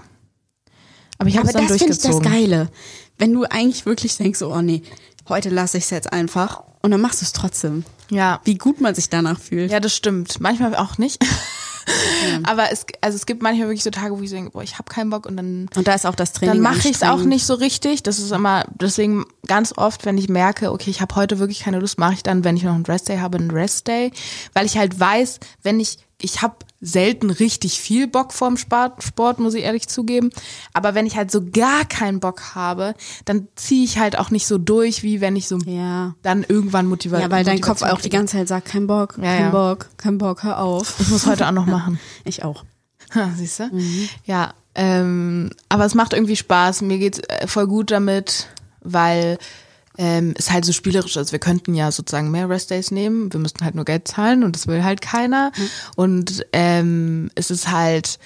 [1.20, 2.32] aber ich habe Aber es dann das finde ich das durchgezogen.
[2.32, 2.70] Geile.
[3.18, 4.84] Wenn du eigentlich wirklich denkst, oh nee,
[5.30, 7.86] heute lasse ich es jetzt einfach und dann machst du es trotzdem.
[8.10, 8.42] Ja.
[8.44, 9.72] Wie gut man sich danach fühlt.
[9.72, 10.40] Ja, das stimmt.
[10.40, 11.24] Manchmal auch nicht.
[12.44, 14.92] Aber es, also es gibt manchmal wirklich so Tage, wo ich denke, boah, ich habe
[14.92, 17.24] keinen Bock und dann, Und da ist auch das Training dann mache ich es auch
[17.24, 18.04] nicht so richtig.
[18.04, 21.80] Das ist immer, deswegen ganz oft, wenn ich merke, okay, ich habe heute wirklich keine
[21.80, 24.12] Lust, mache ich dann, wenn ich noch einen Restday habe, einen Restday.
[24.54, 29.40] Weil ich halt weiß, wenn ich, ich habe selten richtig viel Bock vorm Sport, Sport,
[29.40, 30.30] muss ich ehrlich zugeben.
[30.74, 34.48] Aber wenn ich halt so gar keinen Bock habe, dann ziehe ich halt auch nicht
[34.48, 36.16] so durch, wie wenn ich so Ja.
[36.22, 39.24] dann irgendwann motiviert Ja, weil dein Kopf auch die ganze Zeit sagt, kein Bock, Ja,
[39.24, 39.50] kein ja.
[39.50, 40.96] Bock, kein Bock, hör auf.
[41.00, 42.00] Ich muss heute auch noch machen.
[42.24, 42.64] Ich auch.
[43.14, 43.70] Ha, Siehst du?
[44.26, 46.82] Ja, ähm, aber es macht irgendwie Spaß.
[46.84, 48.48] Mir geht's äh, voll gut damit,
[48.82, 49.38] weil
[50.02, 51.32] ähm, es halt so spielerisch ist.
[51.34, 53.32] Wir könnten ja sozusagen mehr Restdays nehmen.
[53.34, 55.52] Wir müssten halt nur Geld zahlen und das will halt keiner.
[55.98, 58.18] Und ähm, es ist halt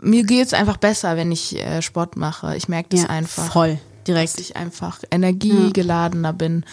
[0.00, 2.56] mir geht's einfach besser, wenn ich äh, Sport mache.
[2.56, 3.50] Ich merke das Ja, einfach.
[3.52, 4.38] voll, dass direkt.
[4.40, 6.64] ich einfach energiegeladener bin.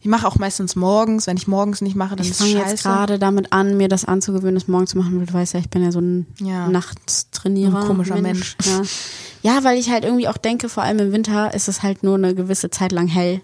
[0.00, 1.26] Ich mache auch meistens morgens.
[1.26, 2.70] Wenn ich morgens nicht mache, dann Ich ist fange scheiße.
[2.70, 5.60] jetzt gerade damit an, mir das anzugewöhnen, das morgen zu machen, weil du weißt ja,
[5.60, 6.68] ich bin ja so ein Ja.
[6.68, 7.80] Nachtstrainierer.
[7.80, 8.56] Ein komischer Mensch.
[8.64, 8.82] Ja.
[9.42, 12.16] ja, weil ich halt irgendwie auch denke, vor allem im Winter ist es halt nur
[12.16, 13.40] eine gewisse Zeit lang hell.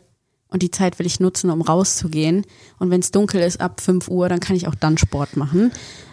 [0.49, 2.45] Und die Zeit will ich nutzen, um rauszugehen.
[2.79, 5.73] Und wenn es dunkel ist, ab 5 Uhr, dann kann ich auch dann Sport machen.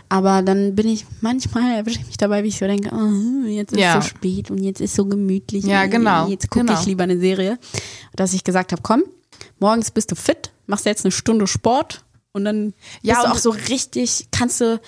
[0.10, 3.74] Aber dann bin ich, manchmal erwische ich mich dabei, wie ich so denke, oh, jetzt
[3.74, 4.02] ist Ja.
[4.02, 5.64] so spät und jetzt ist so gemütlich.
[5.66, 6.80] Ja, genau, Jetzt gucke genau.
[6.80, 7.58] ich lieber eine Serie.
[8.16, 9.04] Dass ich gesagt habe, komm,
[9.60, 13.38] morgens bist du fit, machst jetzt eine Stunde Sport und dann Ja, bist du auch
[13.38, 14.80] so richtig, kannst du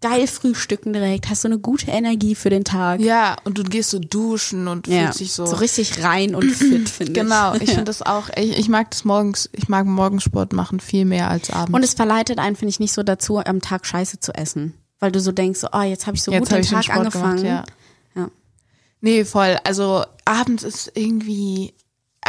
[0.00, 3.00] geil frühstücken direkt, hast so eine gute Energie für den Tag.
[3.00, 5.44] Ja, und du gehst so duschen und Ja, fühlst dich so.
[5.46, 7.18] so richtig rein und fit, finde ich.
[7.18, 11.04] Genau, ich finde das auch, ich, ich mag das morgens, ich mag Morgensport machen viel
[11.04, 11.74] mehr als abends.
[11.74, 14.74] Und es verleitet einen, finde ich, nicht so dazu, am Tag Scheiße zu essen.
[15.00, 16.74] Weil du so denkst, so, oh, jetzt habe ich so Jetzt gut den ich den
[16.76, 17.42] Tag Sport angefangen.
[17.42, 17.66] gemacht,
[18.16, 18.22] ja.
[18.22, 18.30] Ja.
[19.00, 19.56] nee, voll.
[19.64, 21.74] Also abends ist irgendwie,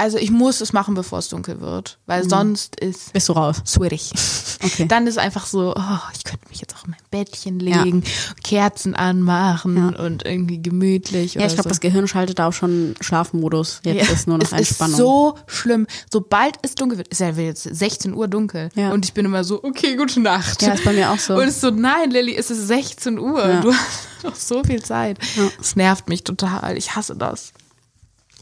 [0.02, 3.58] also ich muss es machen, bevor es dunkel wird, weil sonst ist Bist du raus?
[3.66, 4.12] schwierig.
[4.14, 4.20] Mhm.
[4.64, 4.86] Okay.
[4.88, 8.04] Dann ist einfach so, oh, ich könnte mich jetzt auch in mein Bettchen legen,
[8.44, 11.34] Kerzen anmachen und irgendwie gemütlich.
[11.34, 11.70] Ja, ich glaube, so.
[11.70, 13.82] das Gehirn schaltet auch schon Schlafmodus.
[13.84, 14.92] Jetzt Ja, ist nur noch es Entspannung.
[14.94, 15.88] ist so schlimm.
[16.14, 18.70] Sobald es dunkel wird, ist ja jetzt 16 Uhr dunkel.
[18.76, 18.92] Ja.
[18.92, 20.62] Und ich bin immer so, okay, gute Nacht.
[20.62, 21.34] Ja, ist bei mir auch so.
[21.34, 23.44] Und es ist so, nein, Lilly, es ist 16 Uhr.
[23.44, 23.62] Ja.
[23.62, 25.18] Du hast noch so viel Zeit.
[25.38, 25.50] Ja.
[25.60, 26.78] Es nervt mich total.
[26.78, 27.52] Ich hasse das.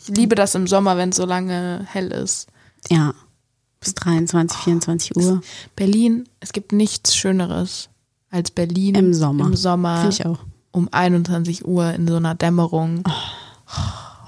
[0.09, 2.47] Ich liebe das im Sommer, wenn es so lange hell ist.
[2.89, 3.13] ja.
[3.81, 5.39] Bis 23, 24 Uhr.
[5.77, 7.87] Berlin, es gibt nichts Schöneres
[8.29, 9.45] als Berlin Im Sommer.
[9.45, 10.39] Im Sommer Finde ich auch.
[10.71, 13.05] um 21 Uhr in so einer Dämmerung.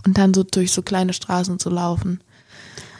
[0.05, 2.21] Und dann so durch so kleine Straßen zu laufen.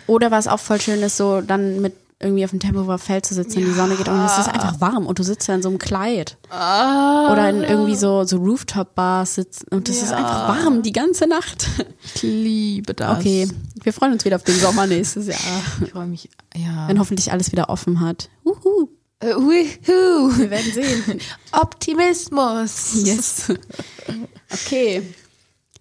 [0.08, 3.34] Oder was auch voll schön ist, so dann mit irgendwie auf dem Tempelhofer Feld zu
[3.34, 5.62] sitzen, und die Sonne geht und es ist einfach warm und du sitzt da in
[5.62, 6.38] so einem Kleid.
[6.50, 11.68] Oder in irgendwie so, so Rooftop-Bars sitzen und es ist einfach warm die ganze Nacht.
[12.16, 13.20] Ich liebe das.
[13.20, 13.48] Okay,
[13.84, 15.38] wir freuen uns wieder auf den Sommer nächstes Jahr,
[15.84, 16.30] Ich freue mich.
[16.56, 16.88] Ja.
[16.88, 18.30] wenn hoffentlich alles wieder offen hat.
[18.46, 18.88] Uhu,
[19.20, 20.38] Äh, wuhu.
[20.38, 21.20] wir werden sehen.
[21.52, 23.04] Optimismus.
[23.06, 23.46] Yes.
[24.52, 25.02] Okay.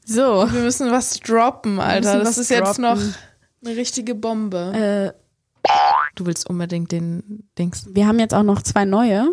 [0.05, 2.14] So, Wir müssen was droppen, Alter.
[2.14, 3.14] müssen Das was ist jetzt noch droppen.
[3.64, 5.14] eine richtige Bombe.
[5.14, 5.20] äh,
[6.14, 7.86] Du willst unbedingt den Dings.
[7.92, 9.28] wir haben jetzt auch noch zwei neue.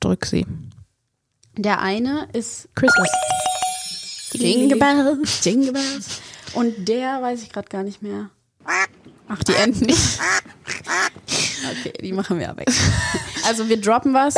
[0.00, 0.46] Drück sie.
[1.56, 3.10] Der eine ist Christmas.
[4.32, 6.20] Jingle Bells, Jingle Bells.
[6.54, 8.30] Und der weiß ich gerade gar nicht mehr.
[9.28, 10.20] Ach, die Enten nicht.
[11.70, 12.70] Okay, die machen wir weg.
[13.46, 14.34] Also wir droppen was.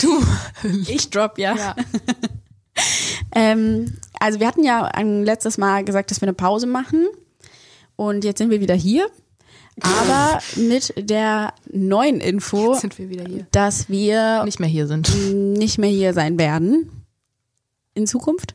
[0.00, 0.24] Du.
[0.88, 1.54] Ich drop, ja.
[1.54, 1.76] Ja.
[3.34, 7.06] Ähm, also wir hatten ja ein letztes Mal gesagt, dass wir eine Pause machen.
[7.96, 9.08] Und jetzt sind wir wieder hier.
[9.82, 13.46] Aber mit der neuen Info, wir wieder hier.
[13.52, 15.14] dass wir Nicht mehr hier sind.
[15.32, 17.04] nicht mehr hier sein werden
[17.94, 18.54] in Zukunft,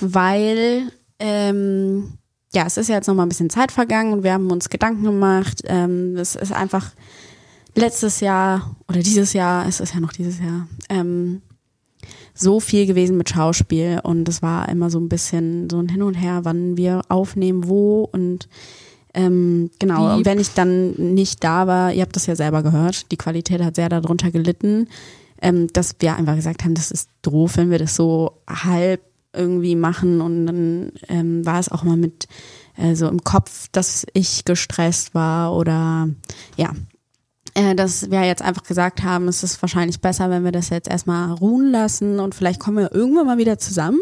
[0.00, 2.18] weil ähm,
[2.52, 4.68] ja, es ist ja jetzt noch mal ein bisschen Zeit vergangen und wir haben uns
[4.68, 5.62] Gedanken gemacht.
[5.64, 6.92] Ähm, das ist einfach
[7.74, 11.42] letztes Jahr oder dieses Jahr, es ist ja noch dieses Jahr, ähm,
[12.38, 16.02] so viel gewesen mit Schauspiel und es war immer so ein bisschen so ein Hin
[16.02, 18.48] und Her, wann wir aufnehmen, wo und
[19.14, 23.10] ähm, genau, und wenn ich dann nicht da war, ihr habt das ja selber gehört,
[23.10, 24.88] die Qualität hat sehr darunter gelitten,
[25.40, 29.00] ähm, dass wir einfach gesagt haben, das ist doof, wenn wir das so halb
[29.32, 32.28] irgendwie machen und dann ähm, war es auch mal mit
[32.76, 36.08] äh, so im Kopf, dass ich gestresst war oder
[36.56, 36.72] ja,
[37.76, 41.32] dass wir jetzt einfach gesagt haben, es ist wahrscheinlich besser, wenn wir das jetzt erstmal
[41.32, 44.00] ruhen lassen und vielleicht kommen wir irgendwann mal wieder zusammen.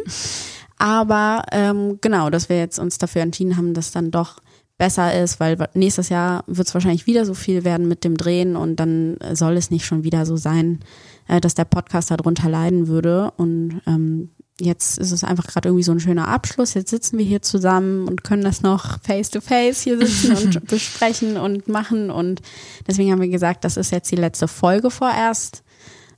[0.78, 4.40] Aber ähm, genau, dass wir jetzt uns dafür entschieden haben, dass dann doch
[4.78, 8.56] besser ist, weil nächstes Jahr wird es wahrscheinlich wieder so viel werden mit dem Drehen
[8.56, 10.80] und dann soll es nicht schon wieder so sein,
[11.28, 13.32] äh, dass der Podcast darunter leiden würde.
[13.36, 14.30] Und ähm,
[14.60, 16.74] jetzt ist es einfach gerade irgendwie so ein schöner Abschluss.
[16.74, 20.66] Jetzt sitzen wir hier zusammen und können das noch face to face hier sitzen und
[20.68, 22.10] besprechen und machen.
[22.10, 22.40] Und
[22.86, 25.62] deswegen haben wir gesagt, das ist jetzt die letzte Folge vorerst.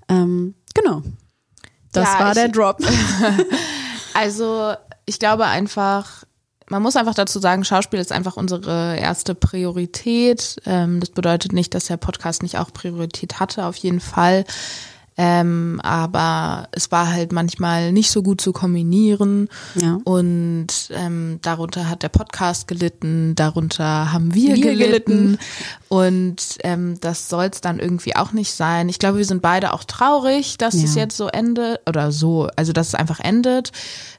[0.08, 1.02] Ähm, genau.
[1.92, 2.78] Das Ja, war ich- der Drop.
[4.14, 4.74] Also
[5.06, 6.24] ich glaube einfach,
[6.68, 10.60] man muss einfach dazu sagen, Schauspiel ist einfach unsere erste Priorität.
[10.66, 14.44] Ähm, das bedeutet nicht, dass der Podcast nicht auch Priorität hatte, auf jeden Fall.
[15.20, 19.48] Ähm, aber es war halt manchmal nicht so gut zu kombinieren.
[19.74, 19.98] Ja.
[20.04, 24.78] Und ähm, darunter hat der Podcast gelitten, darunter haben wir, Wir gelitten.
[25.36, 25.38] gelitten.
[25.88, 28.88] Und ähm, das soll es dann irgendwie auch nicht sein.
[28.88, 31.02] Ich glaube, wir sind beide auch traurig, dass es Ja.
[31.02, 33.72] jetzt so endet oder so, also dass es einfach endet,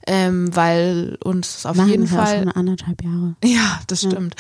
[0.06, 2.40] ähm, weil uns auf Machen jeden wir auch Fall.
[2.40, 3.36] schon anderthalb Jahre.
[3.42, 4.36] Ja, das stimmt.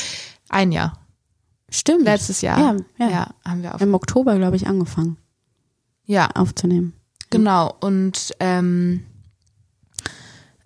[0.49, 0.99] Ein Jahr.
[1.70, 2.03] Stimmt.
[2.03, 2.60] Letztes Jahr.
[2.60, 3.10] Ja, ja.
[3.10, 3.80] ja haben wir auf.
[3.82, 5.16] Im Oktober, glaube ich, angefangen
[6.10, 6.93] Ja, aufzunehmen.
[7.30, 9.03] Genau, und ähm,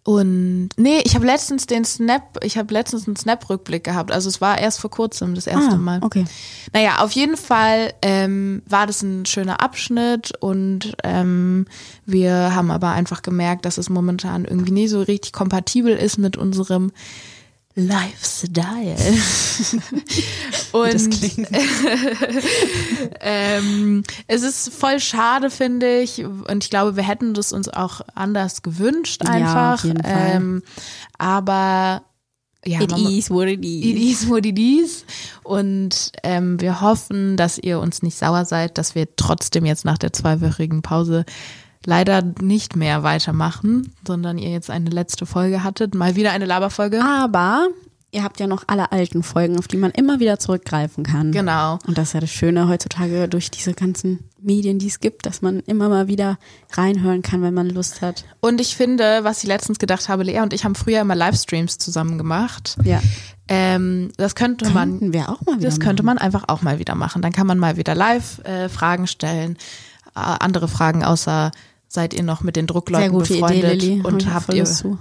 [0.06, 4.14] und nee, ich habe letztens den Snap, ich habe letztens einen Snap-Rückblick gehabt.
[4.14, 6.00] Also es war erst vor kurzem das erste ah, Mal.
[6.02, 6.24] Okay.
[6.72, 11.68] Naja, auf jeden Fall ähm, war das ein schöner Abschnitt und ähm,
[12.06, 16.38] wir haben aber einfach gemerkt, dass es momentan irgendwie nicht so richtig kompatibel ist mit
[16.38, 16.92] unserem
[17.76, 18.96] Lifestyle.
[20.74, 21.48] und das klingt.
[23.20, 26.24] ähm, es ist voll schade, finde ich.
[26.24, 29.82] Und ich glaube, wir hätten das uns auch anders gewünscht Ja, einfach.
[29.82, 29.96] Fall.
[30.04, 30.64] Ähm,
[31.18, 32.04] aber
[32.66, 34.22] ja, It man mu- is what it It is.
[34.24, 35.06] is what it is.
[35.44, 39.98] Und ähm, wir hoffen, dass ihr uns nicht sauer seid, dass wir trotzdem jetzt nach
[39.98, 41.26] der zweiwöchigen Pause
[41.86, 45.96] leider nicht mehr weitermachen, sondern ihr jetzt eine letzte Folge hattet.
[45.96, 47.04] Mal wieder eine Laberfolge.
[47.04, 47.68] Aber
[48.12, 51.32] ihr habt ja noch alle alten Folgen, auf die man immer wieder zurückgreifen kann.
[51.32, 51.80] Genau.
[51.88, 55.42] Und das ist ja das Schöne heutzutage durch diese ganzen Medien, die es gibt, dass
[55.42, 56.38] man immer mal wieder
[56.74, 58.26] reinhören kann, wenn man Lust hat.
[58.40, 61.78] Und ich finde, was ich letztens gedacht habe, Lea und ich haben früher immer Livestreams
[61.78, 62.78] zusammen gemacht.
[62.84, 63.02] Ja.
[63.48, 66.18] Ähm, das könnte man Könnten wir auch mal wieder Das könnte machen.
[66.18, 67.22] man einfach auch mal wieder machen.
[67.22, 69.58] Dann kann man mal wieder live äh, Fragen stellen.
[70.16, 71.52] Äh, andere Fragen außer
[71.94, 74.66] seid ihr noch mit den Druckleuten befreundet Idee, und ich habt ihr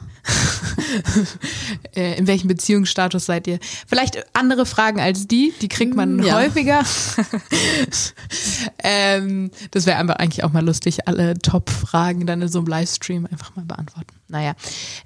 [1.97, 3.59] äh, in welchem Beziehungsstatus seid ihr?
[3.87, 6.35] Vielleicht andere Fragen als die, die kriegt man Mm, Ja.
[6.37, 6.83] häufiger.
[8.85, 13.27] ähm, das wäre einfach eigentlich auch mal lustig, alle Top-Fragen dann in so einem Livestream
[13.31, 14.15] einfach mal beantworten.
[14.29, 14.55] Naja,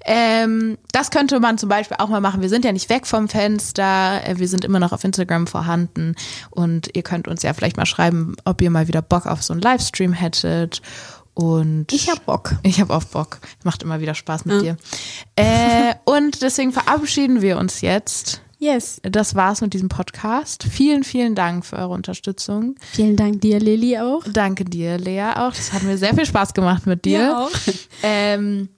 [0.05, 2.41] ähm, das könnte man zum Beispiel auch mal machen.
[2.41, 6.15] Wir sind ja nicht weg vom Fenster, äh, wir sind immer noch auf Instagram vorhanden
[6.49, 9.53] und ihr könnt uns ja vielleicht mal schreiben, ob ihr mal wieder Bock auf so
[9.53, 10.81] einen Livestream hättet.
[11.37, 12.55] Und Ich hab Bock.
[12.63, 13.39] ich habe auch Bock.
[13.63, 14.77] Macht immer wieder Spaß mit dir.
[15.35, 18.41] Äh, und deswegen verabschieden wir uns jetzt.
[18.57, 18.99] Yes.
[19.03, 20.63] Das war's mit diesem Podcast.
[20.63, 22.73] Vielen, vielen Dank für eure Unterstützung.
[22.91, 24.23] Vielen Dank dir, Lilly, auch.
[24.33, 25.53] Danke dir, Lea, auch.
[25.53, 27.37] Das hat mir sehr viel Spaß gemacht mit dir.
[27.37, 27.51] auch.
[28.01, 28.69] Ähm,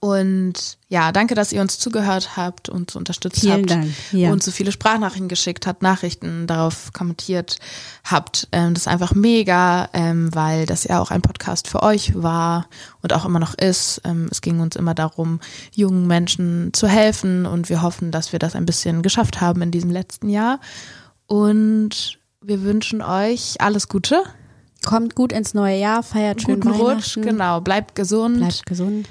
[0.00, 4.32] und ja, danke, dass ihr uns zugehört habt, uns unterstützt Vielen habt Dank, ja.
[4.32, 7.58] und so viele Sprachnachrichten geschickt habt, Nachrichten darauf kommentiert
[8.04, 8.48] habt.
[8.52, 12.66] Ähm, das ist einfach mega, ähm, weil das ja auch ein Podcast für euch war
[13.02, 14.00] und auch immer noch ist.
[14.04, 15.40] Ähm, es ging uns immer darum,
[15.74, 19.70] jungen Menschen zu helfen und wir hoffen, dass wir das ein bisschen geschafft haben in
[19.70, 20.60] diesem letzten Jahr.
[21.26, 24.22] Und wir wünschen euch alles Gute,
[24.82, 29.06] Kommt gut ins neue Jahr, feiert schön guten Rutsch, genau, bleibt gesund Bleibt gesund.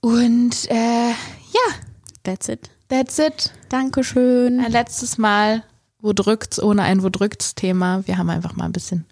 [0.00, 1.74] Und äh, ja,
[2.22, 2.70] That's it.
[2.88, 3.52] that's it.
[3.68, 4.60] Dankeschön.
[4.60, 5.62] Ein letztes Mal,
[6.00, 8.06] wo drückt's, ohne ein wo drückt's Thema.
[8.06, 9.06] Wir haben einfach mal ein bisschen,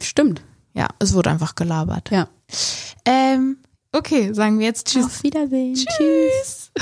[0.00, 0.42] Stimmt.
[0.74, 2.10] ja, es wurde einfach gelabert.
[2.10, 2.28] Ja.
[3.04, 3.58] Ähm,
[3.92, 5.06] okay, sagen wir jetzt Tschüss.
[5.06, 5.74] Auf Wiedersehen.
[5.76, 6.70] Tschüss.